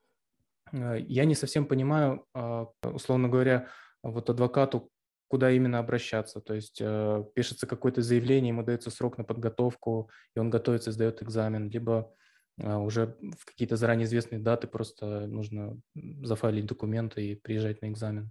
э, 0.73 0.99
я 1.01 1.25
не 1.27 1.35
совсем 1.35 1.67
понимаю, 1.67 2.27
а, 2.35 2.67
условно 2.83 3.29
говоря, 3.29 3.69
вот 4.03 4.31
адвокату, 4.31 4.91
куда 5.35 5.51
именно 5.51 5.81
обращаться. 5.81 6.41
То 6.41 6.55
есть 6.55 6.81
э, 6.81 7.25
пишется 7.35 7.67
какое-то 7.67 8.03
заявление, 8.03 8.51
ему 8.51 8.63
дается 8.63 8.89
срок 8.89 9.19
на 9.19 9.25
подготовку, 9.25 10.09
и 10.37 10.39
он 10.39 10.49
готовится, 10.49 10.93
сдает 10.93 11.23
экзамен, 11.23 11.69
либо 11.71 12.15
а, 12.63 12.79
уже 12.79 13.17
в 13.37 13.45
какие-то 13.45 13.75
заранее 13.75 14.05
известные 14.05 14.39
даты 14.41 14.69
просто 14.69 15.27
нужно 15.27 15.77
зафайлить 16.23 16.67
документы 16.67 17.21
и 17.27 17.35
приезжать 17.35 17.83
на 17.83 17.89
экзамен. 17.89 18.31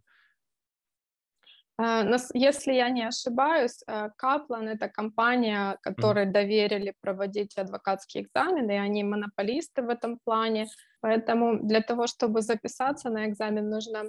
А, 1.77 2.05
Если 2.33 2.71
я 2.71 2.89
не 2.89 3.05
ошибаюсь, 3.05 3.83
э, 3.85 4.09
Kaplan— 4.17 4.69
это 4.75 4.87
компания, 4.87 5.77
которой 5.81 6.25
доверили 6.25 6.93
проводить 7.01 7.57
адвокатские 7.57 8.23
экзамены, 8.23 8.71
и 8.71 8.85
они 8.87 9.03
монополисты 9.03 9.81
в 9.81 9.89
этом 9.89 10.19
плане. 10.23 10.67
Поэтому 11.01 11.59
для 11.67 11.81
того, 11.81 12.07
чтобы 12.07 12.41
записаться 12.41 13.09
на 13.09 13.25
экзамен, 13.25 13.69
нужно 13.69 14.03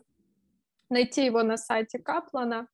найти 0.91 1.27
его 1.27 1.43
на 1.43 1.57
сайте 1.57 1.99
Каплана, 1.99 2.67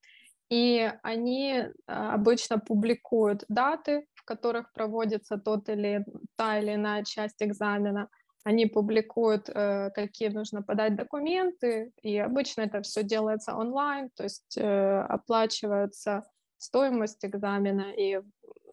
и 0.51 0.93
они 1.03 1.65
а, 1.87 2.15
обычно 2.15 2.59
публикуют 2.59 3.45
даты, 3.49 4.07
в 4.15 4.25
которых 4.25 4.73
проводится 4.73 5.39
тот 5.39 5.69
или 5.69 6.05
та 6.37 6.59
или 6.59 6.75
иная 6.75 7.05
часть 7.05 7.41
экзамена. 7.41 8.09
Они 8.43 8.67
публикуют, 8.67 9.49
э, 9.49 9.91
какие 9.95 10.29
нужно 10.29 10.63
подать 10.63 10.97
документы, 10.97 11.93
и 12.03 12.17
обычно 12.19 12.63
это 12.63 12.81
все 12.81 13.03
делается 13.03 13.55
онлайн, 13.55 14.11
то 14.17 14.25
есть 14.25 14.57
э, 14.57 15.01
оплачивается 15.03 16.25
стоимость 16.57 17.25
экзамена, 17.25 17.93
и 17.93 18.21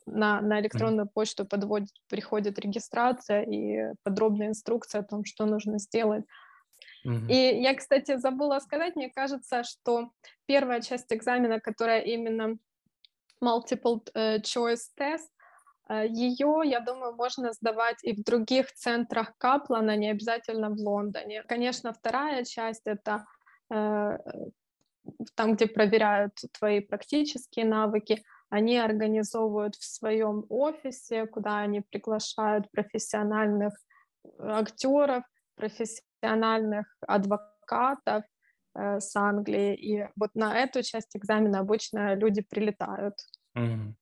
на, 0.05 0.41
на 0.41 0.62
электронную 0.62 1.07
почту 1.07 1.46
подводит, 1.46 1.89
приходит 2.10 2.57
регистрация 2.60 3.43
и 3.43 3.93
подробная 4.03 4.48
инструкция 4.48 5.01
о 5.01 5.03
том, 5.03 5.25
что 5.25 5.46
нужно 5.46 5.79
сделать. 5.79 6.24
Мгм. 7.07 7.29
И 7.29 7.61
я, 7.61 7.73
кстати, 7.73 8.17
забыла 8.17 8.59
сказать, 8.59 8.95
мне 8.95 9.09
кажется, 9.09 9.63
что 9.63 10.11
первая 10.45 10.81
часть 10.81 11.11
экзамена, 11.13 11.59
которая 11.61 12.01
именно 12.01 12.57
multiple 13.41 14.01
э, 14.13 14.39
choice 14.39 14.91
тест, 14.95 15.31
ее, 15.89 16.63
я 16.65 16.81
думаю, 16.81 17.15
можно 17.15 17.53
сдавать 17.53 18.03
и 18.03 18.13
в 18.13 18.21
других 18.21 18.73
центрах 18.73 19.37
Каплана, 19.37 19.95
не 19.95 20.09
обязательно 20.09 20.69
в 20.69 20.77
Лондоне. 20.77 21.43
Конечно, 21.43 21.93
вторая 21.93 22.43
часть— 22.43 22.81
это 22.85 23.25
э, 23.71 24.17
там, 25.35 25.55
где 25.55 25.67
проверяют 25.67 26.33
твои 26.59 26.81
практические 26.81 27.65
навыки, 27.65 28.21
они 28.49 28.77
организовывают 28.77 29.75
в 29.75 29.83
своем 29.83 30.45
офисе, 30.49 31.25
куда 31.25 31.59
они 31.59 31.81
приглашают 31.81 32.69
профессиональных 32.71 33.73
актеров, 34.39 35.23
профессиональных 35.57 36.85
адвокатов 37.01 38.23
э, 38.75 38.99
с 38.99 39.15
Англии. 39.15 39.75
И 39.75 40.07
вот 40.15 40.35
на 40.35 40.57
эту 40.57 40.83
часть 40.83 41.15
экзамена 41.17 41.59
обычно 41.59 42.15
люди 42.15 42.41
прилетают. 42.41 43.15
Мгм. 43.53 43.97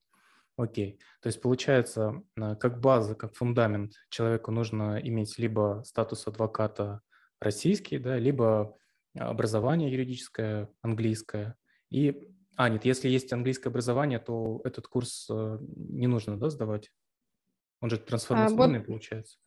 Окей. 0.56 0.98
То 1.20 1.26
есть 1.26 1.40
получается, 1.40 2.22
а, 2.38 2.54
как 2.56 2.80
база, 2.80 3.14
как 3.14 3.34
фундамент 3.34 3.92
человеку 4.08 4.50
нужно 4.52 4.98
иметь 5.02 5.38
либо 5.38 5.82
статус 5.84 6.26
адвоката 6.26 7.02
российский, 7.40 7.98
да, 7.98 8.18
либо 8.18 8.74
образование 9.18 9.92
юридическое 9.92 10.70
английское. 10.80 11.56
И, 11.90 12.32
а, 12.56 12.70
нет, 12.70 12.86
если 12.86 13.08
есть 13.08 13.32
английское 13.32 13.68
образование, 13.68 14.18
то 14.18 14.62
этот 14.64 14.88
курс 14.88 15.28
э, 15.30 15.58
не 15.60 16.06
нужно, 16.06 16.38
да, 16.38 16.48
сдавать? 16.48 16.90
Он 17.80 17.90
же 17.90 17.98
трансформационный 17.98 18.80
получается. 18.80 19.38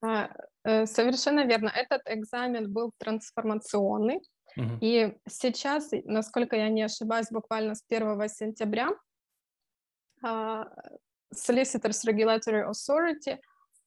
А, 0.00 0.26
э, 0.26 0.28
Совершенно 0.64 1.44
верно. 1.44 1.68
Этот 1.68 2.02
экзамен 2.06 2.72
был 2.72 2.92
трансформационный. 2.98 4.20
Мгм. 4.56 4.78
И 4.80 5.16
сейчас, 5.28 5.90
насколько 6.04 6.56
я 6.56 6.68
не 6.68 6.82
ошибаюсь, 6.82 7.28
буквально 7.30 7.74
с 7.74 7.84
1 7.88 8.28
сентября 8.28 8.90
а, 10.22 10.66
Solicitors 11.34 12.04
Regulatory 12.06 12.64
Authority, 12.68 13.38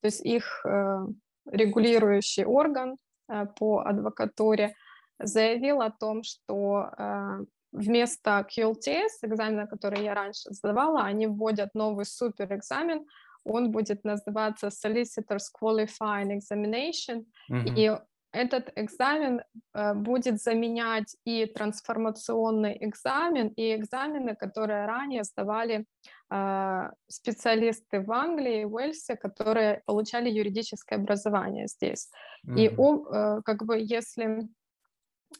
то 0.02 0.08
есть 0.08 0.26
их 0.26 0.66
э, 0.66 1.06
регулирующий 1.46 2.46
орган 2.46 2.98
э, 3.30 3.46
по 3.58 3.82
адвокатуре, 3.82 4.76
заявил 5.20 5.82
о 5.82 5.92
том, 5.92 6.24
что 6.24 6.90
э, 6.98 7.46
вместо 7.72 8.46
QLTS, 8.50 9.24
экзамена, 9.24 9.68
который 9.68 10.04
я 10.04 10.14
раньше 10.14 10.54
сдавала, 10.54 11.04
они 11.04 11.28
вводят 11.28 11.74
новый 11.74 12.06
суперэкзамен, 12.06 13.06
он 13.46 13.72
будет 13.72 14.04
называться 14.04 14.68
Solicitors 14.68 15.46
Qualifying 15.62 16.38
Examination, 16.40 17.26
Мгм. 17.50 17.76
и 17.78 17.92
этот 18.32 18.72
экзамен 18.76 19.42
э, 19.76 19.94
будет 19.94 20.42
заменять 20.42 21.16
и 21.24 21.46
трансформационный 21.46 22.78
экзамен, 22.82 23.50
и 23.50 23.76
экзамены, 23.76 24.36
которые 24.36 24.86
ранее 24.88 25.24
сдавали 25.24 25.86
э, 26.32 26.90
специалисты 27.08 28.00
в 28.02 28.12
Англии 28.12 28.62
и 28.62 28.66
Уэльсе, 28.66 29.16
которые 29.16 29.84
получали 29.86 30.30
юридическое 30.32 30.98
образование 30.98 31.68
здесь. 31.68 32.10
И 32.58 32.70
Мгм. 32.70 32.80
о- 32.80 33.14
э, 33.38 33.42
как 33.46 33.64
бы 33.66 33.78
если 33.80 34.48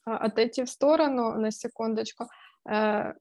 а, 0.06 0.18
отойти 0.18 0.64
в 0.64 0.70
сторону 0.70 1.34
на 1.40 1.52
секундочку, 1.52 2.28
э, 2.70 3.14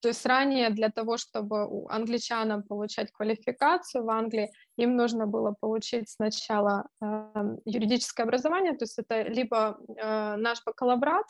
то 0.00 0.08
есть 0.08 0.26
ранее 0.26 0.70
для 0.70 0.90
того, 0.90 1.16
чтобы 1.16 1.66
у 1.66 1.88
англичанам 1.88 2.62
получать 2.62 3.12
квалификацию 3.12 4.04
в 4.04 4.10
Англии, 4.10 4.50
им 4.76 4.96
нужно 4.96 5.26
было 5.26 5.54
получить 5.58 6.08
сначала 6.08 6.86
э, 7.02 7.56
юридическое 7.64 8.26
образование, 8.26 8.72
то 8.72 8.84
есть 8.84 8.98
это 8.98 9.22
либо 9.22 9.78
э, 9.88 10.36
наш 10.36 10.62
бакалаврат, 10.64 11.26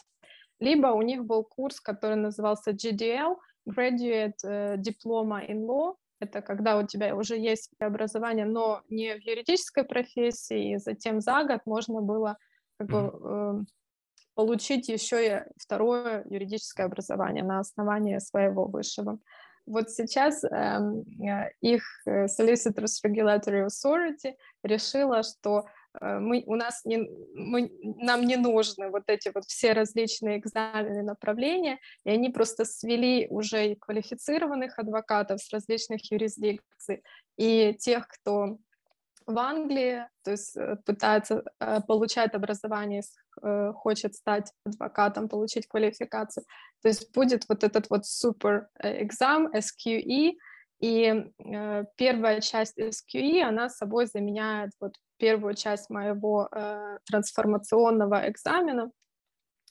либо 0.61 0.88
у 0.88 1.02
них 1.02 1.25
был 1.25 1.44
курс, 1.44 1.80
который 1.80 2.16
назывался 2.16 2.73
GDL, 2.73 3.37
Graduate 3.68 4.44
э, 4.44 4.76
Diploma 4.76 5.46
in 5.49 5.66
Law, 5.66 5.94
это 6.20 6.40
когда 6.40 6.78
у 6.78 6.87
тебя 6.87 7.14
уже 7.14 7.37
есть 7.37 7.70
образование, 7.78 8.46
но 8.46 8.82
не 8.88 9.14
в 9.14 9.20
юридической 9.20 9.85
профессии, 9.85 10.73
и 10.75 10.78
затем 10.78 11.20
за 11.20 11.44
год 11.44 11.61
можно 11.66 12.00
было 12.00 12.38
как 12.78 12.88
бы, 12.88 12.99
э, 12.99 13.64
получить 14.37 14.88
еще 14.88 15.26
и 15.26 15.40
второе 15.59 16.25
юридическое 16.28 16.87
образование 16.87 17.43
на 17.43 17.59
основании 17.59 18.19
своего 18.19 18.66
высшего. 18.66 19.19
Вот 19.64 19.90
сейчас 19.90 20.45
эм, 20.45 21.00
э, 21.26 21.50
их 21.61 21.83
э, 22.07 22.26
Solicitors 22.26 23.02
Regulatory 23.05 23.66
Authority 23.66 24.35
решила, 24.62 25.25
что 25.25 25.64
э, 26.00 26.19
мы, 26.21 26.45
у 26.47 26.55
нас 26.55 26.85
не, 26.85 26.99
мы, 27.35 27.73
нам 27.83 28.26
не 28.26 28.37
нужны 28.37 28.90
вот 28.90 29.05
эти 29.09 29.33
вот 29.35 29.45
все 29.47 29.73
различные 29.73 30.38
экзамены 30.38 31.02
направления, 31.02 31.81
и 32.05 32.11
они 32.11 32.28
просто 32.28 32.64
свели 32.64 33.26
уже 33.28 33.73
и 33.73 33.75
квалифицированных 33.75 34.78
адвокатов 34.78 35.40
с 35.43 35.52
различных 35.52 36.12
юрисдикций, 36.12 37.02
и 37.37 37.75
тех, 37.75 38.07
кто 38.07 38.59
в 39.26 39.38
Англии, 39.38 40.06
то 40.23 40.30
есть 40.30 40.56
э, 40.56 40.76
пытается 40.85 41.42
э, 41.61 41.80
получать 41.83 42.35
образование, 42.35 43.02
э, 43.42 43.73
хочет 43.73 44.14
стать 44.14 44.52
адвокатом, 44.64 45.28
получить 45.28 45.66
квалификацию. 45.66 46.45
То 46.83 46.88
есть 46.88 47.12
будет 47.12 47.49
вот 47.49 47.64
этот 47.64 47.90
вот 47.90 48.06
супер 48.06 48.68
экзам 48.78 49.49
SQE, 49.49 50.37
и 50.80 51.33
э, 51.38 51.85
первая 51.97 52.40
часть 52.40 52.78
SQE, 52.78 53.40
она 53.42 53.68
собой 53.68 54.06
заменяет 54.06 54.73
вот 54.80 54.95
первую 55.16 55.54
часть 55.54 55.90
моего 55.90 56.49
э, 56.52 56.99
трансформационного 57.06 58.28
экзамена, 58.28 58.90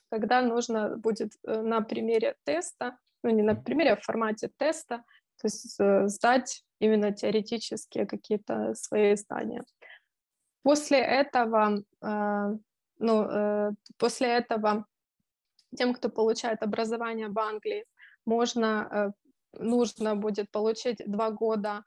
когда 0.10 0.42
нужно 0.42 0.98
будет 0.98 1.32
э, 1.46 1.62
на 1.62 1.82
примере 1.82 2.36
теста, 2.44 2.98
ну 3.24 3.30
не 3.30 3.44
на 3.44 3.56
примере, 3.56 3.94
а 3.94 3.96
в 3.98 4.04
формате 4.04 4.50
теста, 4.58 5.04
то 5.42 5.46
есть 5.48 5.80
э, 5.80 6.08
сдать 6.08 6.65
именно 6.80 7.12
теоретические 7.12 8.06
какие-то 8.06 8.74
свои 8.76 9.16
знания. 9.16 9.64
После 10.66 10.98
этого, 10.98 11.84
э, 12.02 12.58
ну, 12.98 13.24
э, 13.24 13.72
после 13.98 14.28
этого 14.28 14.86
тем, 15.78 15.94
кто 15.94 16.10
получает 16.10 16.64
образование 16.64 17.28
в 17.28 17.38
Англии, 17.38 17.86
можно, 18.26 18.88
э, 18.92 19.12
нужно 19.60 20.16
будет 20.16 20.50
получить 20.52 21.02
два 21.06 21.30
года 21.30 21.84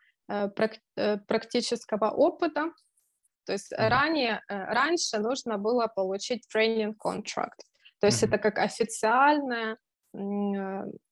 практического 1.26 2.10
опыта. 2.10 2.70
То 3.46 3.52
есть 3.54 3.72
ранее, 3.72 4.42
раньше 4.48 5.18
нужно 5.18 5.56
было 5.56 5.86
получить 5.86 6.46
training 6.54 6.94
contract. 7.02 7.64
То 7.98 8.08
есть 8.08 8.22
это 8.22 8.36
как 8.36 8.58
официальная, 8.58 9.78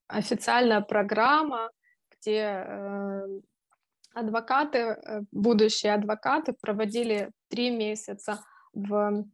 официальная 0.07 0.83
программа, 0.83 1.71
где 2.11 2.67
адвокаты, 4.17 4.79
э, 4.79 5.23
будущие 5.33 5.95
адвокаты 5.95 6.55
проводили 6.61 7.31
три 7.49 7.71
месяца 7.71 8.41
в 8.73 9.25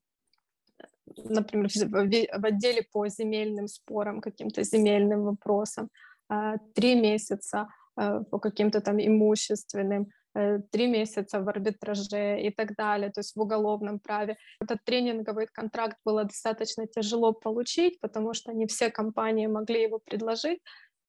например, 1.17 1.69
в 1.69 2.45
отделе 2.45 2.83
по 2.93 3.09
земельным 3.09 3.69
спорам, 3.69 4.21
каким-то 4.21 4.62
земельным 4.62 5.25
вопросам, 5.25 5.89
а, 6.29 6.57
три 6.75 6.95
месяца 6.95 7.69
э, 8.01 8.21
по 8.31 8.39
каким-то 8.39 8.81
там 8.81 8.99
имущественным, 8.99 10.07
э, 10.35 10.61
три 10.71 10.87
месяца 10.87 11.41
в 11.41 11.49
арбитраже 11.49 12.41
и 12.41 12.51
так 12.51 12.75
далее, 12.77 13.11
то 13.11 13.21
есть 13.21 13.37
в 13.37 13.41
уголовном 13.41 13.99
праве. 13.99 14.37
Этот 14.62 14.79
тренинговый 14.85 15.47
контракт 15.53 15.97
было 16.07 16.25
достаточно 16.25 16.87
тяжело 16.87 17.33
получить, 17.33 18.01
потому 18.01 18.35
что 18.35 18.53
не 18.53 18.67
все 18.67 18.91
компании 18.91 19.47
могли 19.47 19.83
его 19.83 19.99
предложить, 19.99 20.61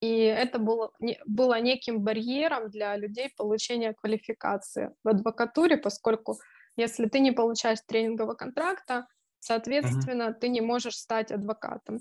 и 0.03 0.23
это 0.23 0.59
было, 0.59 0.91
было 1.25 1.61
неким 1.61 2.01
барьером 2.01 2.69
для 2.69 2.97
людей 2.97 3.29
получения 3.37 3.93
квалификации 3.93 4.91
в 5.01 5.07
адвокатуре, 5.07 5.77
поскольку 5.77 6.39
если 6.75 7.07
ты 7.07 7.19
не 7.19 7.31
получаешь 7.31 7.79
тренингового 7.87 8.33
контракта, 8.33 9.07
соответственно, 9.39 10.23
uh-huh. 10.23 10.33
ты 10.41 10.49
не 10.49 10.59
можешь 10.59 10.97
стать 10.97 11.31
адвокатом. 11.31 11.99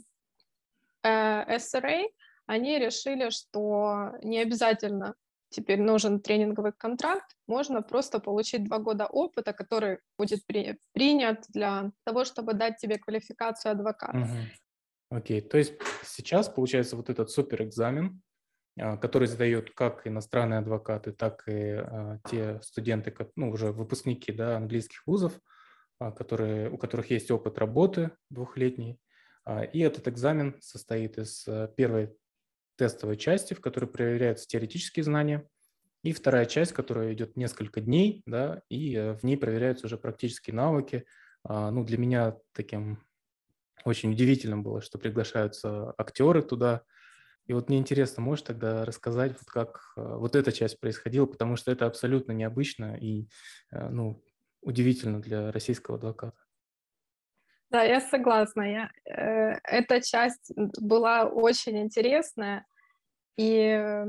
Э, 1.04 1.56
SRA, 1.58 2.02
они 2.46 2.76
решили, 2.80 3.30
что 3.30 4.10
не 4.24 4.40
обязательно 4.42 5.14
теперь 5.50 5.80
нужен 5.80 6.18
тренинговый 6.18 6.72
контракт, 6.72 7.36
можно 7.46 7.82
просто 7.82 8.18
получить 8.18 8.64
два 8.64 8.78
года 8.78 9.06
опыта, 9.06 9.52
который 9.52 9.98
будет 10.18 10.44
при, 10.46 10.76
принят 10.92 11.44
для 11.50 11.92
того, 12.02 12.24
чтобы 12.24 12.54
дать 12.54 12.78
тебе 12.78 12.98
квалификацию 12.98 13.72
адвоката. 13.72 14.18
Uh-huh. 14.18 14.46
Окей, 15.12 15.42
то 15.42 15.58
есть 15.58 15.74
сейчас 16.06 16.48
получается 16.48 16.96
вот 16.96 17.10
этот 17.10 17.30
суперэкзамен, 17.30 18.22
а, 18.80 18.96
который 18.96 19.28
сдают 19.28 19.70
как 19.72 20.06
иностранные 20.06 20.60
адвокаты, 20.60 21.12
так 21.12 21.46
и 21.46 21.72
а, 21.72 22.18
те 22.30 22.62
студенты, 22.62 23.14
ну, 23.36 23.50
уже 23.50 23.72
выпускники 23.72 24.32
да, 24.32 24.56
английских 24.56 25.06
вузов, 25.06 25.38
а, 25.98 26.12
которые, 26.12 26.70
у 26.70 26.78
которых 26.78 27.10
есть 27.10 27.30
опыт 27.30 27.58
работы 27.58 28.12
двухлетний. 28.30 28.98
И 29.72 29.80
этот 29.80 30.06
экзамен 30.08 30.56
состоит 30.60 31.18
из 31.18 31.46
первой 31.76 32.16
тестовой 32.76 33.16
части, 33.16 33.54
в 33.54 33.60
которой 33.60 33.86
проверяются 33.86 34.46
теоретические 34.46 35.02
знания, 35.02 35.46
и 36.04 36.12
вторая 36.12 36.46
часть, 36.46 36.72
которая 36.72 37.12
идет 37.12 37.36
несколько 37.36 37.80
дней, 37.80 38.22
да, 38.24 38.62
и 38.68 38.94
э, 38.94 39.14
в 39.14 39.24
ней 39.24 39.36
проверяются 39.36 39.86
уже 39.86 39.98
практические 39.98 40.54
навыки. 40.54 41.04
Ну, 41.44 41.84
для 41.84 41.98
меня 41.98 42.36
таким 42.52 43.02
очень 43.84 44.12
удивительно 44.12 44.58
было, 44.58 44.80
что 44.80 44.98
приглашаются 44.98 45.94
актеры 45.98 46.42
туда. 46.42 46.82
И 47.46 47.52
вот 47.54 47.68
мне 47.68 47.78
интересно, 47.78 48.22
можешь 48.22 48.44
тогда 48.44 48.84
рассказать, 48.84 49.32
вот 49.32 49.48
как 49.48 49.92
э, 49.96 50.00
вот 50.00 50.36
эта 50.36 50.52
часть 50.52 50.78
происходила, 50.78 51.26
потому 51.26 51.56
что 51.56 51.72
это 51.72 51.86
абсолютно 51.86 52.32
необычно 52.32 52.96
и 52.96 53.26
э, 53.72 53.88
ну, 53.88 54.22
удивительно 54.60 55.20
для 55.20 55.50
российского 55.50 55.96
адвоката. 55.96 56.38
Да, 57.70 57.82
я 57.82 58.00
согласна. 58.00 58.62
Я, 58.62 58.90
э, 59.04 59.58
эта 59.64 60.00
часть 60.00 60.52
была 60.56 61.24
очень 61.24 61.78
интересная. 61.78 62.64
И 63.36 64.04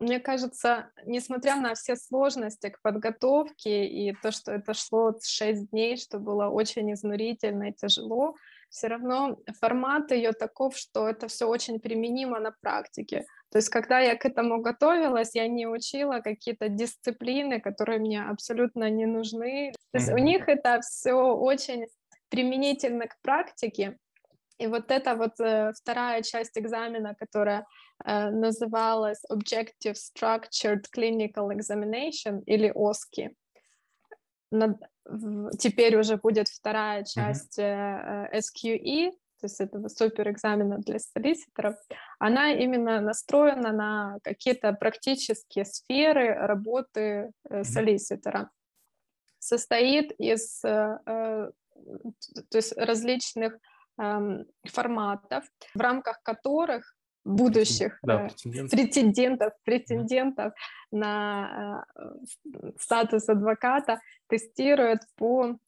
мне 0.00 0.20
кажется, 0.20 0.90
несмотря 1.04 1.56
на 1.56 1.74
все 1.74 1.96
сложности 1.96 2.70
к 2.70 2.80
подготовке 2.82 3.86
и 3.86 4.14
то, 4.14 4.30
что 4.30 4.52
это 4.52 4.72
шло 4.72 5.14
6 5.20 5.70
дней, 5.70 5.96
что 5.96 6.18
было 6.18 6.48
очень 6.48 6.92
изнурительно 6.92 7.70
и 7.70 7.72
тяжело, 7.72 8.36
все 8.70 8.88
равно 8.88 9.38
формат 9.60 10.10
ее 10.12 10.32
таков, 10.32 10.76
что 10.76 11.08
это 11.08 11.28
все 11.28 11.46
очень 11.46 11.80
применимо 11.80 12.40
на 12.40 12.52
практике. 12.60 13.24
То 13.50 13.58
есть, 13.58 13.70
когда 13.70 13.98
я 13.98 14.16
к 14.16 14.26
этому 14.26 14.60
готовилась, 14.60 15.34
я 15.34 15.48
не 15.48 15.66
учила 15.66 16.20
какие-то 16.20 16.68
дисциплины, 16.68 17.60
которые 17.60 17.98
мне 17.98 18.22
абсолютно 18.22 18.90
не 18.90 19.06
нужны. 19.06 19.72
То 19.92 19.98
есть 19.98 20.12
у 20.12 20.18
них 20.18 20.48
это 20.48 20.80
все 20.80 21.14
очень 21.14 21.86
применительно 22.28 23.06
к 23.06 23.16
практике. 23.22 23.96
И 24.58 24.66
вот 24.66 24.90
это 24.90 25.14
вот 25.14 25.40
э, 25.40 25.72
вторая 25.72 26.22
часть 26.22 26.58
экзамена, 26.58 27.14
которая 27.14 27.64
э, 28.04 28.30
называлась 28.30 29.22
Objective 29.30 29.94
Structured 29.94 30.84
Clinical 30.94 31.50
Examination 31.52 32.42
или 32.44 32.72
OSCE, 32.74 33.30
над, 33.47 33.47
теперь 35.58 35.96
уже 35.96 36.16
будет 36.16 36.48
вторая 36.48 37.04
часть 37.04 37.58
mm-hmm. 37.58 38.32
SQE, 38.32 39.10
то 39.40 39.44
есть 39.44 39.60
этого 39.60 39.88
супер 39.88 40.30
экзамена 40.30 40.78
для 40.78 40.98
солиситоров, 40.98 41.76
она 42.18 42.52
именно 42.52 43.00
настроена 43.00 43.72
на 43.72 44.18
какие-то 44.22 44.72
практические 44.72 45.64
сферы 45.64 46.34
работы 46.34 47.32
mm-hmm. 47.48 47.64
солиситора. 47.64 48.50
Состоит 49.38 50.12
из 50.18 50.60
то 52.50 52.56
есть 52.58 52.76
различных 52.76 53.58
эм, 53.98 54.46
форматов, 54.64 55.44
в 55.74 55.80
рамках 55.80 56.22
которых 56.22 56.94
будущих 57.28 57.98
да, 58.02 58.28
претендентов, 58.28 58.70
претендентов, 58.70 59.52
претендентов 59.64 60.52
на 60.90 61.84
э, 61.94 62.02
статус 62.78 63.28
адвоката 63.28 64.00
тестируют 64.28 65.00
по 65.16 65.58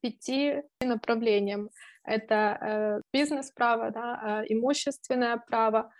пяти 0.00 0.62
направлениям. 0.80 1.70
Это 2.02 2.34
э, 2.34 3.00
бизнес-право, 3.12 3.90
да, 3.90 4.42
э, 4.42 4.52
имущественное 4.52 5.36
право, 5.36 5.92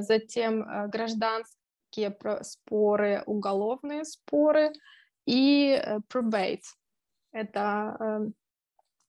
затем 0.00 0.90
гражданские 0.90 2.14
споры, 2.42 3.22
уголовные 3.24 4.04
споры 4.04 4.72
и 5.24 5.82
probate. 6.12 6.66
Это 7.32 8.30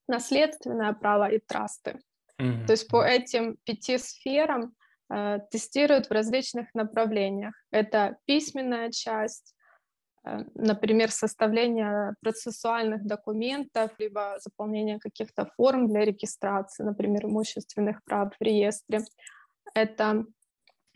наследственное 0.08 0.94
право 0.94 1.28
и 1.28 1.38
трасты. 1.40 2.00
Mm-hmm. 2.40 2.66
То 2.66 2.72
есть 2.72 2.88
по 2.88 3.04
этим 3.04 3.58
пяти 3.66 3.98
сферам 3.98 4.72
Э, 4.72 4.81
тестируют 5.50 6.06
в 6.06 6.10
различных 6.12 6.74
направлениях. 6.74 7.54
Это 7.70 8.16
письменная 8.24 8.90
часть, 8.90 9.54
э, 10.24 10.44
например, 10.54 11.10
составление 11.10 12.14
процессуальных 12.20 13.04
документов, 13.04 13.90
либо 13.98 14.36
заполнение 14.40 14.98
каких-то 14.98 15.50
форм 15.56 15.88
для 15.88 16.04
регистрации, 16.04 16.82
например, 16.84 17.26
имущественных 17.26 18.02
прав 18.04 18.34
в 18.34 18.42
реестре. 18.42 19.00
Это 19.74 20.24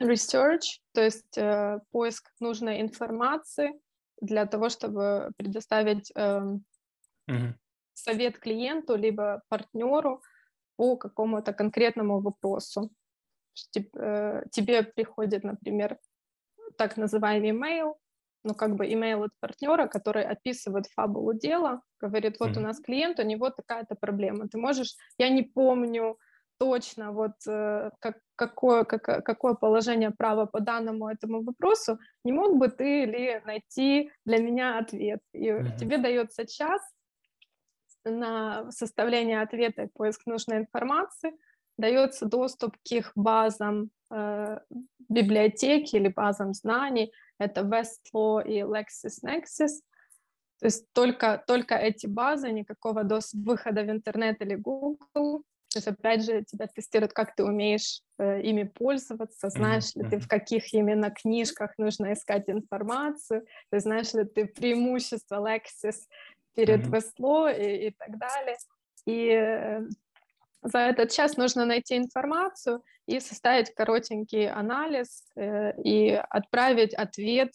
research, 0.01 0.81
то 0.93 1.03
есть 1.03 1.39
э, 1.39 1.81
поиск 1.91 2.31
нужной 2.41 2.81
информации 2.81 3.73
для 4.21 4.47
того, 4.47 4.69
чтобы 4.69 5.31
предоставить 5.37 6.11
э, 6.15 6.41
mm-hmm. 7.31 7.55
совет 7.95 8.39
клиенту 8.39 8.97
либо 8.97 9.43
партнеру 9.49 10.23
по 10.77 10.97
какому-то 10.97 11.53
конкретному 11.53 12.21
вопросу. 12.21 12.91
Э, 13.99 14.43
тебе 14.51 14.83
приходит, 14.83 15.45
например, 15.45 15.99
так 16.77 16.97
называемый 16.97 17.51
email, 17.51 17.95
ну, 18.45 18.55
как 18.55 18.77
бы 18.77 18.87
email 18.87 19.25
от 19.25 19.31
партнера, 19.41 19.87
который 19.89 20.25
описывает 20.25 20.87
фабулу 20.87 21.33
дела, 21.33 21.83
говорит, 22.01 22.37
вот 22.39 22.51
mm-hmm. 22.51 22.59
у 22.59 22.63
нас 22.63 22.81
клиент, 22.81 23.19
у 23.19 23.23
него 23.23 23.51
такая-то 23.51 23.97
проблема. 23.97 24.49
Ты 24.49 24.59
можешь, 24.59 24.95
я 25.19 25.29
не 25.29 25.43
помню 25.43 26.17
точно, 26.59 27.13
вот 27.13 27.35
э, 27.49 27.91
как, 27.99 28.19
какое, 28.37 28.85
как, 28.85 29.25
какое 29.25 29.55
положение 29.55 30.11
права 30.11 30.47
по 30.47 30.61
данному 30.61 31.09
этому 31.09 31.43
вопросу, 31.43 31.99
не 32.25 32.33
мог 32.33 32.57
бы 32.57 32.69
ты 32.69 33.03
или 33.03 33.43
найти 33.45 34.11
для 34.25 34.39
меня 34.39 34.79
ответ? 34.79 35.21
И 35.33 35.49
mm-hmm. 35.49 35.79
тебе 35.79 35.99
дается 35.99 36.47
час 36.47 36.81
на 38.05 38.71
составление 38.71 39.43
ответа 39.43 39.83
и 39.83 39.89
поиск 39.89 40.27
нужной 40.27 40.59
информации, 40.59 41.33
дается 41.79 42.27
доступ 42.27 42.77
к 42.77 42.93
их 42.93 43.13
базам 43.15 43.91
э, 44.11 44.59
библиотеки 45.09 45.97
или 45.97 46.09
базам 46.09 46.55
знаний. 46.55 47.13
Это 47.39 47.63
Westlaw 47.63 48.45
и 48.47 48.61
LexisNexis. 48.61 49.83
То 50.59 50.67
есть 50.67 50.87
только, 50.93 51.43
только 51.47 51.75
эти 51.75 52.07
базы, 52.07 52.51
никакого 52.51 53.05
до 53.05 53.21
выхода 53.35 53.83
в 53.83 53.91
интернет 53.91 54.41
или 54.41 54.55
Google. 54.55 55.43
То 55.69 55.79
есть, 55.79 55.89
опять 55.89 56.25
же, 56.25 56.43
тебя 56.45 56.67
тестируют, 56.69 57.13
как 57.13 57.35
ты 57.35 57.45
умеешь 57.45 58.01
э, 58.19 58.41
ими 58.41 58.63
пользоваться, 58.63 59.51
знаешь 59.51 59.95
mm-hmm. 59.95 60.03
ли 60.05 60.11
ты, 60.11 60.19
в 60.21 60.29
каких 60.29 60.73
именно 60.73 61.11
книжках 61.11 61.77
нужно 61.77 62.15
искать 62.15 62.49
информацию, 62.49 63.45
ты 63.71 63.81
знаешь 63.81 64.15
ли 64.15 64.25
ты 64.25 64.47
преимущества 64.47 65.37
Lexis 65.37 65.97
перед 66.55 66.87
mm-hmm. 66.87 66.91
Westlaw 66.91 67.55
и, 67.55 67.89
и 67.89 67.91
так 67.91 68.17
далее. 68.17 68.57
И 69.05 69.29
э, 69.29 69.83
за 70.63 70.79
этот 70.79 71.13
час 71.13 71.37
нужно 71.37 71.65
найти 71.65 71.97
информацию 71.97 72.83
и 73.07 73.21
составить 73.21 73.75
коротенький 73.75 74.49
анализ 74.51 75.25
э, 75.37 75.73
и 75.83 76.11
отправить 76.31 76.95
ответ 76.95 77.53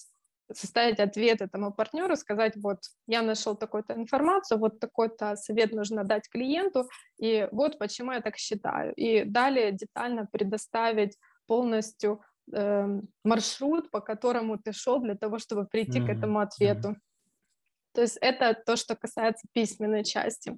составить 0.54 1.00
ответ 1.00 1.42
этому 1.42 1.74
партнеру, 1.74 2.16
сказать, 2.16 2.54
вот, 2.56 2.80
я 3.08 3.22
нашел 3.22 3.56
такую-то 3.56 3.94
информацию, 3.94 4.60
вот 4.60 4.80
такой-то 4.80 5.36
совет 5.36 5.72
нужно 5.72 6.04
дать 6.04 6.30
клиенту, 6.30 6.90
и 7.18 7.48
вот 7.52 7.80
почему 7.80 8.12
я 8.12 8.22
так 8.22 8.38
считаю. 8.38 8.94
И 8.96 9.24
далее 9.24 9.72
детально 9.72 10.28
предоставить 10.32 11.18
полностью 11.48 12.22
э, 12.54 13.02
маршрут, 13.24 13.92
по 13.92 14.02
которому 14.02 14.58
ты 14.58 14.74
шел 14.74 15.00
для 15.00 15.16
того, 15.16 15.40
чтобы 15.40 15.66
прийти 15.66 16.00
mm-hmm. 16.00 16.06
к 16.06 16.10
этому 16.10 16.40
ответу. 16.40 16.90
Mm-hmm. 16.90 17.94
То 17.94 18.02
есть 18.02 18.18
это 18.22 18.54
то, 18.54 18.76
что 18.76 18.96
касается 18.96 19.48
письменной 19.54 20.04
части. 20.04 20.58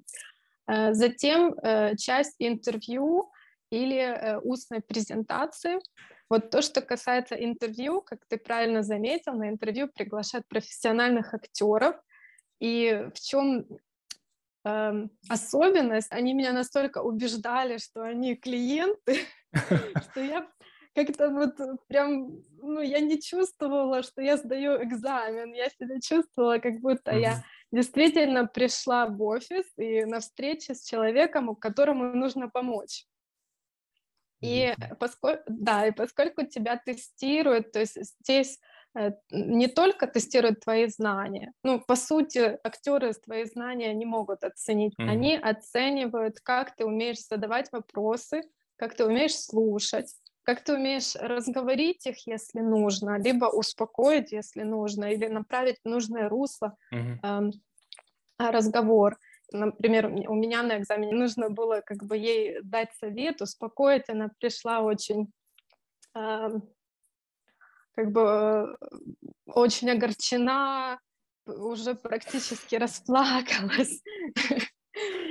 Э, 0.66 0.94
затем 0.94 1.54
э, 1.62 1.96
часть 1.96 2.36
интервью 2.38 3.30
или 3.70 3.98
э, 3.98 4.38
устной 4.38 4.80
презентации– 4.80 5.78
вот 6.30 6.50
то, 6.50 6.62
что 6.62 6.80
касается 6.80 7.34
интервью, 7.34 8.00
как 8.00 8.20
ты 8.28 8.38
правильно 8.38 8.82
заметил, 8.82 9.34
на 9.34 9.50
интервью 9.50 9.88
приглашают 9.88 10.48
профессиональных 10.48 11.34
актеров. 11.34 11.96
И 12.60 13.08
в 13.14 13.20
чем 13.20 13.66
эм, 14.64 15.10
особенность? 15.28 16.10
Они 16.10 16.32
меня 16.32 16.52
настолько 16.52 17.02
убеждали, 17.02 17.78
что 17.78 18.02
они 18.02 18.36
клиенты, 18.36 19.18
что 20.10 20.20
я 20.20 20.48
как-то 20.94 21.28
вот 21.28 21.56
прям, 21.88 22.42
ну, 22.62 22.80
я 22.80 23.00
не 23.00 23.20
чувствовала, 23.20 24.02
что 24.02 24.22
я 24.22 24.36
сдаю 24.36 24.82
экзамен. 24.82 25.52
Я 25.52 25.68
себя 25.68 26.00
чувствовала, 26.00 26.58
как 26.58 26.80
будто 26.80 27.12
я 27.12 27.44
действительно 27.72 28.46
пришла 28.46 29.06
в 29.06 29.22
офис 29.22 29.66
и 29.76 30.04
на 30.04 30.20
встречу 30.20 30.74
с 30.74 30.84
человеком, 30.84 31.54
которому 31.56 32.14
нужно 32.14 32.48
помочь. 32.48 33.06
И 34.40 34.74
поскольку, 35.00 35.42
да, 35.48 35.86
и 35.86 35.90
поскольку 35.90 36.44
тебя 36.44 36.76
тестируют, 36.76 37.72
то 37.72 37.80
есть 37.80 37.96
здесь 38.20 38.60
э, 38.94 39.12
не 39.30 39.68
только 39.68 40.06
тестируют 40.06 40.60
твои 40.60 40.86
знания, 40.86 41.52
ну, 41.62 41.80
по 41.80 41.96
сути, 41.96 42.58
актеры 42.62 43.14
твои 43.14 43.44
знания 43.44 43.94
не 43.94 44.04
могут 44.04 44.44
оценить, 44.44 44.92
mm-hmm. 44.98 45.08
они 45.08 45.36
оценивают, 45.36 46.40
как 46.40 46.76
ты 46.76 46.84
умеешь 46.84 47.26
задавать 47.26 47.72
вопросы, 47.72 48.42
как 48.76 48.94
ты 48.94 49.06
умеешь 49.06 49.36
слушать, 49.36 50.14
как 50.44 50.62
ты 50.62 50.74
умеешь 50.74 51.14
разговорить 51.16 52.06
их, 52.06 52.26
если 52.26 52.60
нужно, 52.60 53.18
либо 53.18 53.46
успокоить, 53.46 54.32
если 54.32 54.62
нужно, 54.62 55.06
или 55.12 55.26
направить 55.26 55.80
в 55.84 55.88
нужное 55.88 56.28
русло 56.28 56.76
mm-hmm. 56.92 57.50
э, 58.38 58.50
разговор 58.50 59.16
например, 59.52 60.06
у 60.06 60.34
меня 60.34 60.62
на 60.62 60.78
экзамене 60.78 61.14
нужно 61.14 61.50
было 61.50 61.80
как 61.80 62.04
бы 62.04 62.16
ей 62.16 62.60
дать 62.62 62.92
совет, 62.98 63.40
успокоить, 63.40 64.08
она 64.08 64.30
пришла 64.40 64.80
очень 64.80 65.32
э, 66.14 66.48
как 67.94 68.10
бы 68.10 68.76
очень 69.46 69.90
огорчена, 69.90 70.98
уже 71.46 71.94
практически 71.94 72.76
расплакалась. 72.76 74.02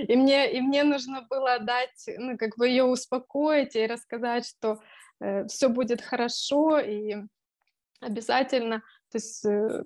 И 0.08 0.18
мне, 0.18 0.52
и 0.52 0.60
мне 0.60 0.84
нужно 0.84 1.22
было 1.30 1.58
дать, 1.60 2.10
ну, 2.18 2.38
как 2.38 2.58
бы 2.58 2.68
ее 2.68 2.84
успокоить 2.84 3.78
и 3.78 3.88
рассказать, 3.88 4.46
что 4.46 4.82
э, 5.20 5.46
все 5.48 5.70
будет 5.70 6.02
хорошо, 6.02 6.80
и 6.80 7.16
обязательно, 8.00 8.80
то 9.12 9.18
есть 9.18 9.46
э, 9.46 9.84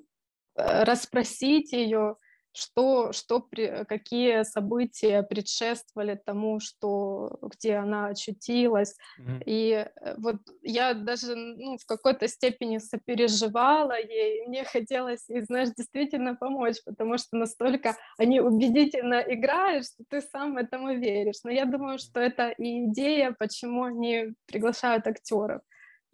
расспросить 0.55 1.71
ее, 1.71 2.15
что, 2.57 3.11
что 3.13 3.47
какие 3.87 4.43
события 4.43 5.21
предшествовали 5.21 6.19
тому, 6.25 6.59
что, 6.59 7.37
где 7.41 7.75
она 7.75 8.07
очутилась. 8.07 8.95
Mm-hmm. 9.19 9.43
И 9.45 9.71
э, 9.73 10.15
вот 10.17 10.37
я 10.63 10.95
даже 10.95 11.35
ну, 11.35 11.77
в 11.77 11.85
какой-то 11.85 12.27
степени 12.27 12.79
сопереживала 12.79 13.99
ей, 13.99 14.47
мне 14.47 14.63
хотелось 14.63 15.29
ей, 15.29 15.41
знаешь, 15.41 15.69
действительно 15.77 16.35
помочь, 16.35 16.77
потому 16.83 17.19
что 17.19 17.37
настолько 17.37 17.95
они 18.17 18.39
убедительно 18.39 19.21
играют, 19.27 19.85
что 19.85 20.03
ты 20.09 20.21
сам 20.21 20.57
этому 20.57 20.95
веришь. 20.95 21.43
Но 21.43 21.51
я 21.51 21.65
думаю, 21.65 21.99
что 21.99 22.19
это 22.19 22.49
и 22.49 22.85
идея, 22.85 23.35
почему 23.37 23.83
они 23.83 24.33
приглашают 24.47 25.05
актеров 25.05 25.61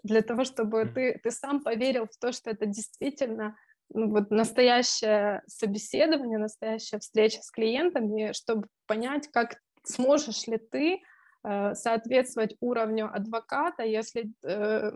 для 0.04 0.22
того, 0.22 0.44
чтобы 0.44 0.82
mm-hmm. 0.82 0.94
ты, 0.94 1.20
ты 1.24 1.32
сам 1.32 1.64
поверил 1.64 2.08
в 2.08 2.18
то, 2.20 2.34
что 2.34 2.50
это 2.50 2.66
действительно 2.66 3.56
ну, 3.94 4.10
вот 4.10 4.32
настоящее 4.32 5.42
собеседование, 5.48 6.38
настоящая 6.38 7.00
встреча 7.00 7.42
с 7.42 7.52
клиентами, 7.52 8.32
чтобы 8.34 8.68
понять, 8.88 9.28
как 9.30 9.58
сможешь 9.84 10.48
ли 10.48 10.58
ты 10.58 11.02
э, 11.44 11.74
соответствовать 11.76 12.56
уровню 12.60 13.10
адвоката, 13.14 13.84
если 13.84 14.32
э, 14.44 14.92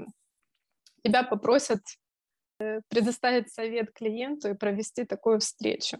тебя 1.03 1.23
попросят 1.23 1.81
э, 2.60 2.81
предоставить 2.89 3.51
совет 3.51 3.91
клиенту 3.93 4.49
и 4.49 4.55
провести 4.55 5.05
такую 5.05 5.39
встречу. 5.39 5.97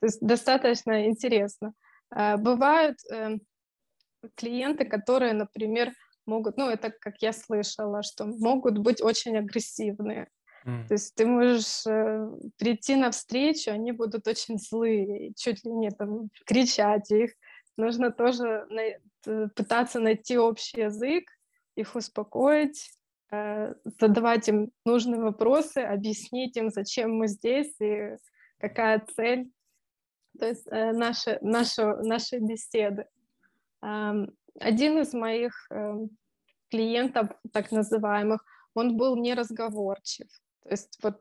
То 0.00 0.06
есть 0.06 0.20
достаточно 0.20 1.06
интересно. 1.06 1.74
Э, 2.14 2.36
бывают 2.36 2.98
э, 3.10 3.38
клиенты, 4.36 4.84
которые, 4.84 5.32
например, 5.32 5.92
могут, 6.26 6.56
ну 6.56 6.68
это 6.68 6.90
как 6.90 7.14
я 7.20 7.32
слышала, 7.32 8.02
что 8.02 8.26
могут 8.26 8.78
быть 8.78 9.02
очень 9.02 9.36
агрессивные. 9.36 10.28
Mm. 10.64 10.86
То 10.86 10.94
есть 10.94 11.14
ты 11.14 11.26
можешь 11.26 11.86
э, 11.86 12.28
прийти 12.56 12.96
на 12.96 13.10
встречу, 13.10 13.70
они 13.70 13.92
будут 13.92 14.26
очень 14.28 14.58
злые, 14.58 15.32
чуть 15.34 15.64
ли 15.64 15.72
не 15.72 15.90
там 15.90 16.30
кричать 16.46 17.10
их. 17.10 17.32
Нужно 17.76 18.10
тоже 18.10 18.66
на, 18.70 19.48
пытаться 19.48 19.98
найти 19.98 20.38
общий 20.38 20.82
язык, 20.82 21.24
их 21.74 21.94
успокоить, 21.96 22.90
э, 23.32 23.74
задавать 24.00 24.48
им 24.48 24.70
нужные 24.84 25.20
вопросы, 25.20 25.78
объяснить 25.78 26.56
им, 26.56 26.70
зачем 26.70 27.14
мы 27.16 27.28
здесь 27.28 27.74
и 27.80 28.16
какая 28.58 29.04
цель. 29.16 29.50
То 30.38 30.46
есть 30.46 30.66
э, 30.70 30.92
наши, 30.92 31.38
наши, 31.42 31.84
наши 31.84 32.38
беседы. 32.38 33.06
Э, 33.82 34.12
один 34.60 34.98
из 34.98 35.12
моих 35.12 35.66
э, 35.70 35.94
клиентов, 36.70 37.28
так 37.52 37.72
называемых, 37.72 38.44
он 38.74 38.96
был 38.96 39.16
неразговорчив. 39.16 40.28
То 40.64 40.70
есть 40.70 40.98
вот 41.02 41.18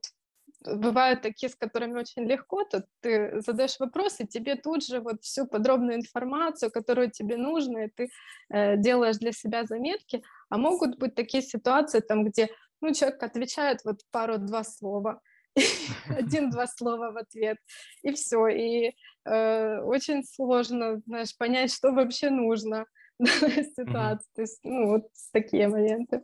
бывают 0.64 1.22
такие, 1.22 1.50
с 1.50 1.56
которыми 1.56 2.00
очень 2.00 2.24
легко, 2.24 2.64
то 2.64 2.86
ты 3.02 3.42
задаешь 3.42 3.80
вопросы, 3.80 4.28
тебе 4.28 4.56
тут 4.56 4.86
же 4.86 5.00
вот 5.00 5.24
всю 5.24 5.48
подробную 5.48 5.98
информацию, 5.98 6.72
которую 6.72 7.10
тебе 7.12 7.38
нужно, 7.38 7.86
и 7.86 7.90
ты 7.90 8.10
э, 8.50 8.78
делаешь 8.78 9.18
для 9.18 9.32
себя 9.32 9.66
заметки, 9.66 10.24
а 10.50 10.58
могут 10.58 10.98
быть 10.98 11.16
такие 11.16 11.42
ситуации, 11.42 12.00
там, 12.00 12.26
где 12.26 12.50
ну, 12.82 12.94
человек 12.94 13.22
отвечает 13.24 13.84
вот 13.86 14.02
пару-два 14.12 14.64
слова, 14.64 15.22
один-два 16.10 16.68
слова 16.68 17.12
в 17.12 17.18
ответ, 17.18 17.58
и 18.04 18.12
все, 18.14 18.48
и 18.48 18.96
э, 19.26 19.80
очень 19.82 20.24
сложно, 20.24 21.02
знаешь, 21.06 21.36
понять, 21.38 21.74
что 21.74 21.92
вообще 21.92 22.30
нужно 22.30 22.86
в 23.20 23.26
ситуации, 23.30 24.30
то 24.36 24.42
есть, 24.42 24.60
ну, 24.64 24.88
вот 24.88 25.08
такие 25.34 25.68
моменты. 25.68 26.24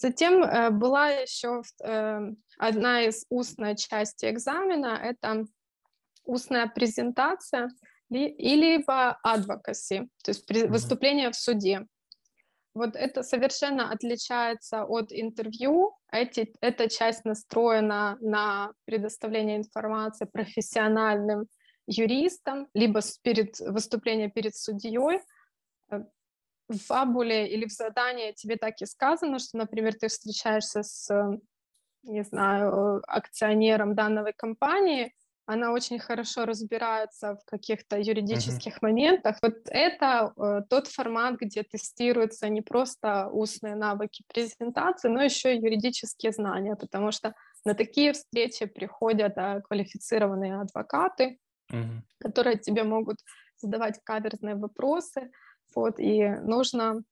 Затем 0.00 0.44
э, 0.44 0.70
была 0.70 1.08
еще 1.08 1.62
э, 1.82 2.20
одна 2.56 3.02
из 3.02 3.26
устной 3.30 3.74
части 3.74 4.30
экзамена, 4.30 4.96
это 5.02 5.44
устная 6.24 6.68
презентация 6.68 7.68
и 8.10 8.54
либо 8.54 9.18
advocacy, 9.26 10.08
то 10.22 10.30
есть 10.30 10.48
выступление 10.68 11.30
в 11.30 11.34
суде. 11.34 11.84
Вот 12.74 12.94
это 12.94 13.24
совершенно 13.24 13.90
отличается 13.90 14.84
от 14.84 15.10
интервью. 15.10 15.96
Эти, 16.12 16.54
эта 16.60 16.88
часть 16.88 17.24
настроена 17.24 18.18
на 18.20 18.72
предоставление 18.84 19.56
информации 19.56 20.26
профессиональным 20.26 21.48
юристам, 21.88 22.68
либо 22.72 23.00
перед 23.22 23.58
выступлением 23.58 24.30
перед 24.30 24.54
судьей 24.54 25.20
в 26.68 26.78
фабуле 26.78 27.48
или 27.48 27.66
в 27.66 27.72
задании 27.72 28.32
тебе 28.32 28.56
так 28.56 28.80
и 28.80 28.86
сказано, 28.86 29.38
что, 29.38 29.56
например, 29.58 29.94
ты 29.94 30.08
встречаешься 30.08 30.82
с, 30.82 31.08
не 32.02 32.22
знаю, 32.24 33.02
акционером 33.06 33.94
данной 33.94 34.32
компании, 34.32 35.12
она 35.48 35.72
очень 35.72 35.98
хорошо 35.98 36.44
разбирается 36.44 37.36
в 37.36 37.44
каких-то 37.46 37.98
юридических 37.98 38.74
uh-huh. 38.74 38.82
моментах. 38.82 39.38
Вот 39.40 39.54
это 39.64 40.34
э, 40.36 40.60
тот 40.68 40.88
формат, 40.88 41.36
где 41.40 41.62
тестируются 41.62 42.50
не 42.50 42.60
просто 42.60 43.28
устные 43.28 43.74
навыки 43.74 44.24
презентации, 44.28 45.08
но 45.08 45.22
еще 45.22 45.56
и 45.56 45.58
юридические 45.58 46.32
знания, 46.32 46.76
потому 46.76 47.12
что 47.12 47.34
на 47.64 47.74
такие 47.74 48.12
встречи 48.12 48.66
приходят 48.66 49.38
э, 49.38 49.62
квалифицированные 49.62 50.60
адвокаты, 50.60 51.38
uh-huh. 51.72 52.02
которые 52.18 52.58
тебе 52.58 52.84
могут 52.84 53.16
задавать 53.56 54.00
каверзные 54.04 54.54
вопросы, 54.54 55.30
вот, 55.74 55.98
и 55.98 56.28
нужно 56.42 57.02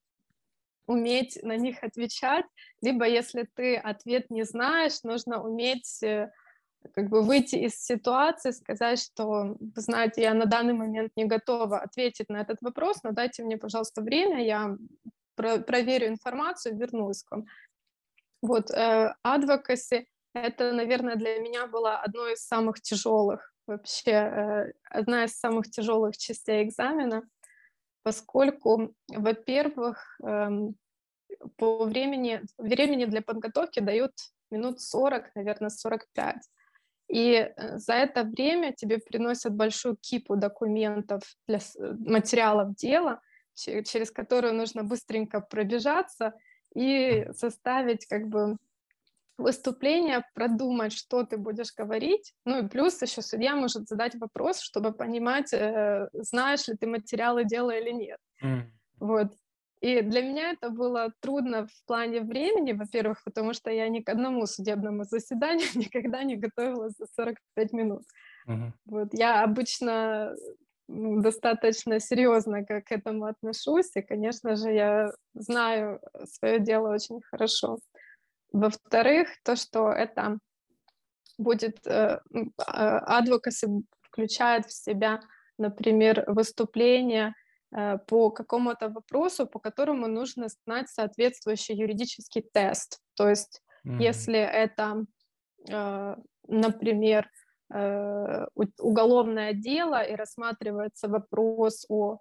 уметь 0.87 1.39
на 1.43 1.57
них 1.57 1.83
отвечать, 1.83 2.45
либо 2.81 3.07
если 3.07 3.49
ты 3.55 3.77
ответ 3.77 4.31
не 4.31 4.45
знаешь, 4.45 5.03
нужно 5.03 5.43
уметь 5.43 6.03
э, 6.03 6.31
как 6.95 7.09
бы 7.09 7.23
выйти 7.23 7.57
из 7.57 7.75
ситуации, 7.75 8.53
сказать, 8.53 9.01
что, 9.01 9.57
знаете, 9.75 10.23
я 10.23 10.35
на 10.35 10.47
данный 10.47 10.75
момент 10.75 11.13
не 11.17 11.25
готова 11.25 11.81
ответить 11.81 12.29
на 12.29 12.41
этот 12.41 12.59
вопрос, 12.61 13.03
но 13.03 13.13
дайте 13.13 13.43
мне, 13.43 13.57
пожалуйста, 13.57 14.01
время, 14.03 14.45
я 14.45 14.77
про 15.35 15.59
проверю 15.59 16.09
информацию, 16.09 16.77
вернусь 16.77 17.23
к 17.23 17.33
вам. 17.33 17.47
Вот, 18.43 18.71
э, 18.71 19.15
advocacy— 19.27 20.07
это, 20.35 20.73
наверное, 20.73 21.17
для 21.17 21.39
меня 21.41 21.67
было 21.67 21.97
одно 21.97 22.29
из 22.29 22.47
самых 22.47 22.81
тяжелых, 22.81 23.53
вообще, 23.67 24.11
э, 24.11 24.73
одна 24.91 25.25
из 25.25 25.39
самых 25.39 25.71
тяжелых 25.71 26.17
частей 26.17 26.63
экзамена, 26.63 27.29
поскольку, 28.07 28.95
во-первых, 29.09 30.21
э, 30.25 30.49
по 31.57 31.85
времени, 31.87 32.41
времени 32.57 33.05
для 33.07 33.21
подготовки 33.21 33.81
дают 33.81 34.13
минут 34.53 34.81
40, 34.81 35.35
наверное, 35.35 35.71
45. 35.71 36.37
И 37.09 37.33
э, 37.33 37.79
за 37.79 37.95
это 37.95 38.23
время 38.23 38.73
тебе 38.73 38.99
приносят 38.99 39.57
большую 39.57 39.97
кипу 39.97 40.37
документов 40.37 41.23
для 41.49 41.59
материалов 41.99 42.77
дела, 42.77 43.21
через 43.57 44.13
которые 44.13 44.53
нужно 44.53 44.85
быстренько 44.85 45.41
пробежаться 45.41 46.33
и 46.77 47.27
составить 47.33 48.07
как 48.07 48.29
бы 48.29 48.57
выступление, 49.39 50.25
продумать, 50.35 50.93
что 50.93 51.25
ты 51.25 51.37
будешь 51.37 51.75
говорить. 51.75 52.35
Ну 52.45 52.65
и 52.65 52.69
плюс 52.69 53.01
еще 53.03 53.23
судья 53.23 53.55
может 53.55 53.89
задать 53.89 54.15
вопрос, 54.15 54.61
чтобы 54.61 54.93
понимать, 54.93 55.53
э, 55.53 56.09
знаешь 56.13 56.69
ли 56.69 56.75
ты 56.75 56.87
материалы 56.87 57.45
дела 57.45 57.71
или 57.71 57.91
нет. 57.91 58.19
Mm. 58.43 58.63
Вот. 59.01 59.33
И 59.81 60.01
для 60.01 60.23
меня 60.23 60.53
это 60.53 60.71
было 60.71 61.13
трудно 61.21 61.67
в 61.67 61.87
плане 61.87 62.21
времени, 62.21 62.73
во-первых, 62.73 63.23
потому 63.25 63.53
что 63.53 63.71
я 63.71 63.89
ни 63.89 64.01
к 64.01 64.09
одному 64.09 64.47
судебному 64.47 65.05
заседанию 65.05 65.69
никогда 65.75 66.23
не 66.25 66.37
готовилась 66.37 66.95
за 66.99 67.07
45 67.15 67.73
минут. 67.73 68.03
Uh-huh. 68.49 68.73
Вот. 68.87 69.09
Я 69.13 69.45
обычно 69.45 70.35
достаточно 70.89 72.01
серьезно 72.01 72.65
к 72.65 72.93
этому 72.93 73.27
отношусь, 73.27 73.91
и, 73.97 74.03
конечно 74.03 74.57
же, 74.57 74.73
я 74.73 75.11
знаю 75.35 76.01
свое 76.25 76.61
дело 76.61 76.95
очень 76.95 77.21
хорошо. 77.23 77.79
Во-вторых, 78.53 79.29
то, 79.43 79.57
что 79.57 79.91
это 79.91 80.39
будет, 81.39 81.87
э, 81.87 82.21
адвокасы 82.57 83.69
включает 84.03 84.67
в 84.67 84.73
себя, 84.73 85.21
например, 85.59 86.25
выступление 86.27 87.35
Э, 87.77 87.99
по 88.07 88.31
какому-то 88.31 88.89
вопросу, 88.89 89.47
по 89.47 89.59
которому 89.59 90.07
нужно 90.07 90.49
знать 90.49 90.89
соответствующий 90.89 91.75
юридический 91.75 92.43
тест. 92.43 93.01
То 93.15 93.29
есть, 93.29 93.63
mm-hmm. 93.87 94.03
если 94.03 94.39
это, 94.39 95.05
э, 95.69 96.17
например, 96.49 97.31
уголовное 98.79 99.53
дело 99.53 100.01
и 100.01 100.15
рассматривается 100.15 101.09
вопрос 101.09 101.85
о 101.89 102.21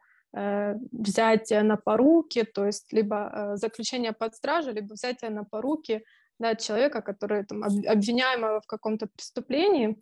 взятие 0.91 1.63
на 1.63 1.77
поруки, 1.77 2.43
то 2.43 2.65
есть 2.65 2.91
либо 2.91 3.53
заключение 3.55 4.11
под 4.11 4.35
стражу, 4.35 4.71
либо 4.71 4.93
взятие 4.93 5.31
на 5.31 5.45
поруки 5.45 6.03
да, 6.39 6.55
человека, 6.55 7.01
который 7.01 7.45
там, 7.45 7.63
обвиняемого 7.63 8.59
в 8.59 8.67
каком-то 8.67 9.07
преступлении, 9.07 9.95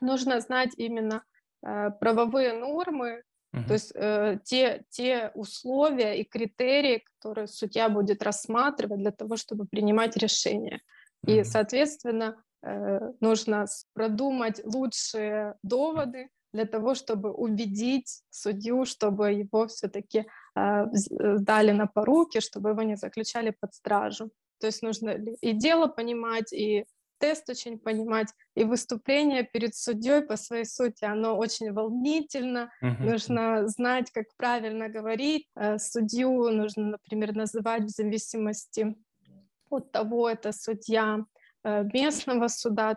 нужно 0.00 0.40
знать 0.40 0.70
именно 0.76 1.22
правовые 1.60 2.54
нормы, 2.54 3.22
Uh-huh. 3.54 3.66
То 3.66 3.72
есть 3.74 3.92
э, 3.94 4.38
те, 4.44 4.82
те 4.88 5.30
условия 5.34 6.18
и 6.18 6.24
критерии, 6.24 7.04
которые 7.18 7.46
судья 7.46 7.88
будет 7.90 8.22
рассматривать 8.22 9.00
для 9.00 9.10
того, 9.10 9.36
чтобы 9.36 9.66
принимать 9.66 10.16
решение. 10.16 10.80
Uh-huh. 11.26 11.40
И, 11.40 11.44
соответственно, 11.44 12.42
э, 12.62 13.12
нужно 13.20 13.66
продумать 13.92 14.62
лучшие 14.64 15.54
доводы 15.62 16.30
для 16.52 16.66
того, 16.66 16.94
чтобы 16.94 17.32
убедить 17.32 18.22
судью, 18.30 18.84
чтобы 18.84 19.32
его 19.32 19.66
все-таки 19.66 20.26
э, 20.54 20.84
дали 21.38 21.72
на 21.72 21.86
поруки, 21.86 22.40
чтобы 22.40 22.70
его 22.70 22.82
не 22.82 22.96
заключали 22.96 23.50
под 23.60 23.74
стражу. 23.74 24.30
То 24.60 24.66
есть 24.66 24.82
нужно 24.82 25.10
и 25.40 25.52
дело 25.52 25.88
понимать, 25.88 26.52
и 26.52 26.84
тест 27.22 27.48
очень 27.48 27.78
понимать, 27.78 28.28
и 28.56 28.64
выступление 28.64 29.44
перед 29.44 29.76
судьей 29.76 30.22
по 30.22 30.36
своей 30.36 30.64
сути, 30.64 31.04
оно 31.04 31.36
очень 31.36 31.72
волнительно, 31.72 32.72
uh-huh. 32.82 33.00
нужно 33.00 33.68
знать, 33.68 34.10
как 34.10 34.26
правильно 34.36 34.88
говорить, 34.88 35.46
э, 35.54 35.78
судью 35.78 36.50
нужно, 36.50 36.84
например, 36.90 37.34
называть 37.34 37.84
в 37.84 37.88
зависимости 37.90 38.96
от 39.70 39.92
того, 39.92 40.28
это 40.28 40.52
судья 40.52 41.24
э, 41.64 41.84
местного 41.92 42.48
суда, 42.48 42.96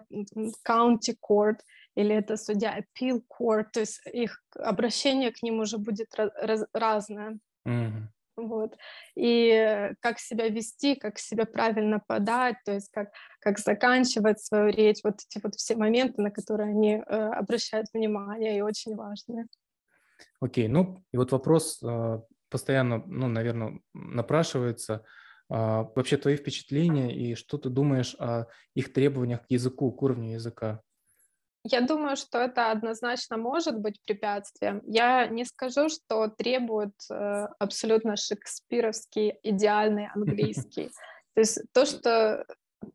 county 0.67 1.15
court, 1.29 1.59
или 1.95 2.15
это 2.15 2.37
судья 2.37 2.79
appeal 2.79 3.21
court, 3.27 3.65
то 3.73 3.79
есть 3.79 4.01
их 4.11 4.43
обращение 4.55 5.31
к 5.31 5.41
ним 5.41 5.59
уже 5.59 5.77
будет 5.77 6.13
раз- 6.15 6.67
разное. 6.73 7.39
Uh-huh 7.67 8.07
вот, 8.37 8.75
и 9.15 9.91
как 10.01 10.19
себя 10.19 10.49
вести, 10.49 10.95
как 10.95 11.19
себя 11.19 11.45
правильно 11.45 12.01
подать, 12.05 12.57
то 12.65 12.73
есть 12.73 12.89
как, 12.91 13.09
как 13.39 13.59
заканчивать 13.59 14.39
свою 14.39 14.69
речь, 14.69 14.99
вот 15.03 15.15
эти 15.27 15.41
вот 15.41 15.55
все 15.55 15.75
моменты, 15.75 16.21
на 16.21 16.31
которые 16.31 16.69
они 16.69 16.95
э, 16.95 16.99
обращают 16.99 17.87
внимание 17.93 18.57
и 18.57 18.61
очень 18.61 18.95
важные. 18.95 19.47
Окей, 20.39 20.67
okay, 20.67 20.69
ну 20.69 21.03
и 21.11 21.17
вот 21.17 21.31
вопрос 21.31 21.81
э, 21.81 22.21
постоянно, 22.49 23.03
ну, 23.05 23.27
наверное, 23.27 23.79
напрашивается, 23.93 25.05
э, 25.49 25.55
вообще 25.55 26.17
твои 26.17 26.35
впечатления 26.35 27.15
и 27.15 27.35
что 27.35 27.57
ты 27.57 27.69
думаешь 27.69 28.15
о 28.19 28.47
их 28.73 28.91
требованиях 28.93 29.43
к 29.43 29.51
языку, 29.51 29.91
к 29.91 30.01
уровню 30.01 30.33
языка? 30.33 30.81
Я 31.67 31.81
думаю, 31.81 32.15
что 32.15 32.37
это 32.37 32.69
однозначно 32.69 33.37
может 33.37 33.79
быть 33.79 33.99
препятствием. 34.05 34.83
Я 34.85 35.25
не 35.25 35.45
скажу, 35.45 35.89
что 35.89 36.27
требует 36.27 36.93
э, 37.09 37.47
абсолютно 37.57 38.17
шекспировский 38.17 39.39
идеальный 39.41 40.07
английский. 40.13 40.91
То 41.33 41.41
есть 41.41 41.61
то, 41.73 41.85
что 41.85 42.45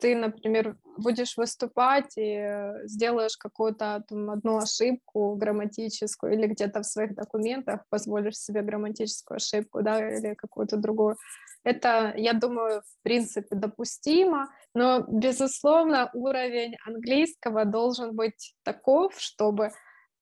ты, 0.00 0.16
например, 0.16 0.76
будешь 0.96 1.36
выступать 1.36 2.12
и 2.16 2.72
сделаешь 2.84 3.36
какую-то 3.36 4.04
там, 4.08 4.30
одну 4.30 4.58
ошибку 4.58 5.34
грамматическую 5.36 6.32
или 6.32 6.46
где-то 6.46 6.80
в 6.80 6.86
своих 6.86 7.14
документах 7.14 7.84
позволишь 7.90 8.38
себе 8.38 8.62
грамматическую 8.62 9.36
ошибку, 9.36 9.82
да, 9.82 10.16
или 10.16 10.34
какую-то 10.34 10.76
другую, 10.76 11.16
это, 11.62 12.14
я 12.16 12.32
думаю, 12.32 12.82
в 12.82 13.02
принципе 13.02 13.54
допустимо, 13.54 14.48
но, 14.74 15.04
безусловно, 15.08 16.10
уровень 16.14 16.76
английского 16.86 17.64
должен 17.64 18.16
быть 18.16 18.54
таков, 18.62 19.14
чтобы 19.18 19.70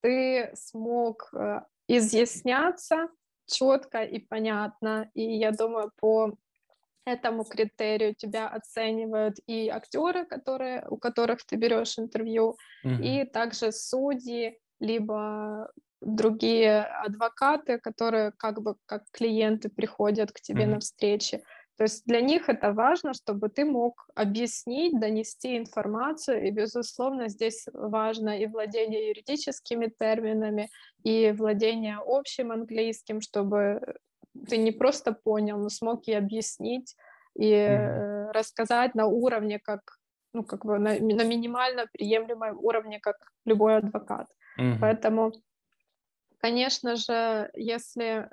ты 0.01 0.51
смог 0.55 1.29
э, 1.33 1.61
изъясняться 1.87 3.07
четко 3.45 4.03
и 4.03 4.19
понятно. 4.19 5.09
И 5.13 5.23
я 5.37 5.51
думаю, 5.51 5.91
по 5.99 6.33
этому 7.13 7.43
критерию 7.43 8.15
тебя 8.15 8.47
оценивают 8.47 9.37
и 9.47 9.69
актеры, 9.69 10.25
которые, 10.25 10.85
у 10.89 10.97
которых 10.97 11.45
ты 11.45 11.55
берешь 11.55 11.99
интервью, 11.99 12.55
mm-hmm. 12.85 13.01
и 13.01 13.25
также 13.25 13.71
судьи, 13.71 14.59
либо 14.79 15.71
другие 16.01 16.83
адвокаты, 16.83 17.77
которые 17.79 18.31
как 18.37 18.61
бы 18.61 18.75
как 18.85 19.03
клиенты 19.11 19.69
приходят 19.69 20.31
к 20.31 20.39
тебе 20.39 20.63
mm-hmm. 20.63 20.67
на 20.67 20.79
встречи. 20.79 21.43
То 21.79 21.83
есть 21.83 22.05
для 22.05 22.19
них 22.19 22.49
это 22.49 22.73
важно, 22.73 23.13
чтобы 23.13 23.47
ты 23.47 23.63
мог 23.63 24.05
объяснить, 24.13 24.99
донести 24.99 25.57
информацию, 25.57 26.45
и, 26.45 26.51
безусловно, 26.51 27.29
здесь 27.29 27.67
важно 27.71 28.37
и 28.37 28.47
владение 28.47 29.07
юридическими 29.07 29.89
терминами, 29.97 30.69
и 31.05 31.31
владение 31.31 31.99
общим 32.05 32.51
английским, 32.51 33.21
чтобы 33.21 33.79
ты 34.47 34.57
не 34.57 34.71
просто 34.71 35.11
понял, 35.11 35.57
но 35.57 35.69
смог 35.69 36.07
и 36.07 36.13
объяснить, 36.13 36.95
и 37.35 37.51
mm-hmm. 37.53 38.31
рассказать 38.31 38.95
на 38.95 39.05
уровне, 39.05 39.59
как, 39.59 39.81
ну, 40.33 40.43
как 40.43 40.65
бы 40.65 40.79
на, 40.79 40.99
на 40.99 41.23
минимально 41.23 41.85
приемлемом 41.91 42.57
уровне, 42.59 42.99
как 42.99 43.15
любой 43.45 43.77
адвокат. 43.77 44.27
Mm-hmm. 44.59 44.77
Поэтому, 44.81 45.31
конечно 46.39 46.95
же, 46.95 47.49
если 47.53 48.05
э, 48.05 48.27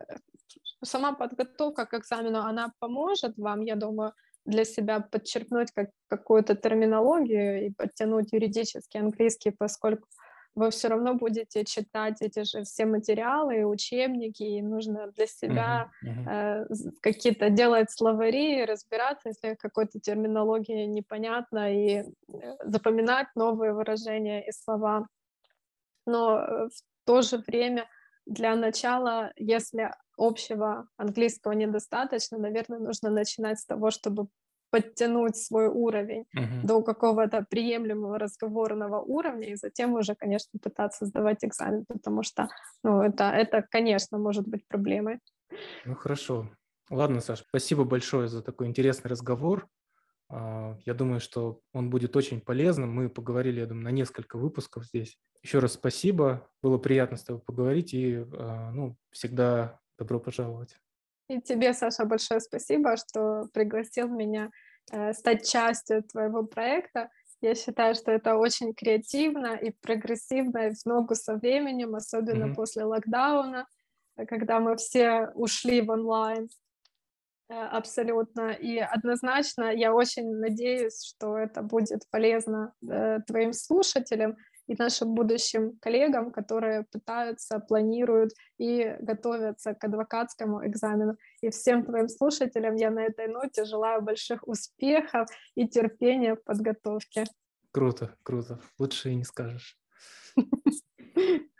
сама 0.84 1.12
подготовка 1.12 1.86
к 1.86 1.94
экзамену, 1.94 2.40
она 2.40 2.72
поможет 2.78 3.36
вам, 3.38 3.62
я 3.62 3.76
думаю, 3.76 4.12
для 4.44 4.64
себя 4.64 5.00
подчеркнуть 5.00 5.72
как, 5.72 5.90
какую-то 6.08 6.54
терминологию 6.54 7.66
и 7.66 7.70
подтянуть 7.70 8.32
юридический 8.32 9.00
английский, 9.00 9.50
поскольку 9.50 10.08
вы 10.56 10.70
все 10.70 10.88
равно 10.88 11.14
будете 11.14 11.64
читать 11.64 12.22
эти 12.22 12.42
же 12.42 12.64
все 12.64 12.86
материалы, 12.86 13.64
учебники, 13.66 14.42
и 14.42 14.62
нужно 14.62 15.12
для 15.12 15.26
себя 15.26 15.90
uh-huh, 16.02 16.08
uh-huh. 16.08 16.66
Э, 16.72 16.90
какие-то 17.02 17.50
делать 17.50 17.90
словари, 17.90 18.64
разбираться, 18.64 19.28
если 19.28 19.54
какой-то 19.54 20.00
терминологии 20.00 20.86
непонятно, 20.86 21.72
и 21.72 21.98
э, 21.98 22.04
запоминать 22.64 23.28
новые 23.34 23.74
выражения 23.74 24.48
и 24.48 24.52
слова. 24.52 25.06
Но 26.06 26.38
э, 26.38 26.68
в 26.68 27.04
то 27.04 27.20
же 27.20 27.36
время 27.46 27.86
для 28.24 28.56
начала, 28.56 29.32
если 29.36 29.92
общего 30.16 30.88
английского 30.96 31.52
недостаточно, 31.52 32.38
наверное, 32.38 32.78
нужно 32.78 33.10
начинать 33.10 33.60
с 33.60 33.66
того, 33.66 33.90
чтобы 33.90 34.28
подтянуть 34.70 35.36
свой 35.36 35.68
уровень 35.68 36.24
uh-huh. 36.36 36.62
до 36.64 36.82
какого-то 36.82 37.46
приемлемого 37.48 38.18
разговорного 38.18 39.00
уровня, 39.00 39.52
и 39.52 39.56
затем 39.56 39.94
уже, 39.94 40.14
конечно, 40.14 40.58
пытаться 40.62 41.06
сдавать 41.06 41.44
экзамен, 41.44 41.84
потому 41.86 42.22
что, 42.22 42.48
ну, 42.82 43.02
это, 43.02 43.24
это, 43.24 43.64
конечно, 43.70 44.18
может 44.18 44.46
быть 44.46 44.66
проблемой. 44.66 45.20
Ну, 45.84 45.94
хорошо. 45.94 46.50
Ладно, 46.90 47.20
Саша, 47.20 47.44
спасибо 47.48 47.84
большое 47.84 48.28
за 48.28 48.42
такой 48.42 48.66
интересный 48.68 49.10
разговор. 49.10 49.68
А, 50.28 50.76
я 50.84 50.94
думаю, 50.94 51.20
что 51.20 51.60
он 51.72 51.90
будет 51.90 52.16
очень 52.16 52.40
полезным. 52.40 52.92
Мы 52.92 53.08
поговорили, 53.08 53.60
я 53.60 53.66
думаю, 53.66 53.84
на 53.84 53.90
несколько 53.90 54.38
выпусков 54.38 54.84
здесь. 54.86 55.18
Еще 55.42 55.58
раз 55.58 55.74
спасибо. 55.74 56.48
Было 56.62 56.78
приятно 56.78 57.16
с 57.16 57.24
тобой 57.24 57.42
поговорить 57.42 57.94
и 57.94 58.24
а, 58.32 58.70
ну, 58.72 58.96
всегда 59.10 59.80
добро 59.98 60.20
пожаловать. 60.20 60.76
И 61.28 61.40
тебе, 61.40 61.72
Саша, 61.72 62.04
большое 62.04 62.40
спасибо, 62.40 62.96
что 62.96 63.48
пригласил 63.52 64.08
меня 64.08 64.50
э, 64.92 65.12
стать 65.12 65.48
частью 65.48 66.02
твоего 66.04 66.44
проекта. 66.44 67.10
Я 67.40 67.54
считаю, 67.54 67.94
что 67.94 68.12
это 68.12 68.36
очень 68.36 68.74
креативно 68.74 69.56
и 69.56 69.70
прогрессивно 69.70 70.68
и 70.68 70.70
в 70.70 70.86
ногу 70.86 71.14
со 71.14 71.34
временем, 71.34 71.94
особенно 71.94 72.44
mm-hmm. 72.44 72.54
после 72.54 72.84
локдауна, 72.84 73.66
когда 74.28 74.60
мы 74.60 74.76
все 74.76 75.30
ушли 75.34 75.80
в 75.82 75.90
онлайн. 75.90 76.48
Э, 77.48 77.54
абсолютно. 77.54 78.52
И 78.52 78.78
однозначно 78.78 79.72
я 79.72 79.92
очень 79.92 80.28
надеюсь, 80.36 81.02
что 81.04 81.36
это 81.36 81.62
будет 81.62 82.02
полезно 82.10 82.72
э, 82.88 83.18
твоим 83.26 83.52
слушателям 83.52 84.36
и 84.66 84.74
нашим 84.78 85.14
будущим 85.14 85.78
коллегам, 85.80 86.30
которые 86.30 86.84
пытаются, 86.92 87.58
планируют 87.58 88.32
и 88.58 88.96
готовятся 89.00 89.74
к 89.74 89.84
адвокатскому 89.84 90.66
экзамену. 90.66 91.16
И 91.40 91.50
всем 91.50 91.84
твоим 91.84 92.08
слушателям 92.08 92.74
я 92.76 92.90
на 92.90 93.04
этой 93.04 93.28
ноте 93.28 93.64
желаю 93.64 94.02
больших 94.02 94.46
успехов 94.46 95.28
и 95.54 95.68
терпения 95.68 96.34
в 96.34 96.44
подготовке. 96.44 97.24
Круто, 97.70 98.16
круто. 98.22 98.60
Лучше 98.78 99.10
и 99.10 99.14
не 99.14 99.24
скажешь. 99.24 99.78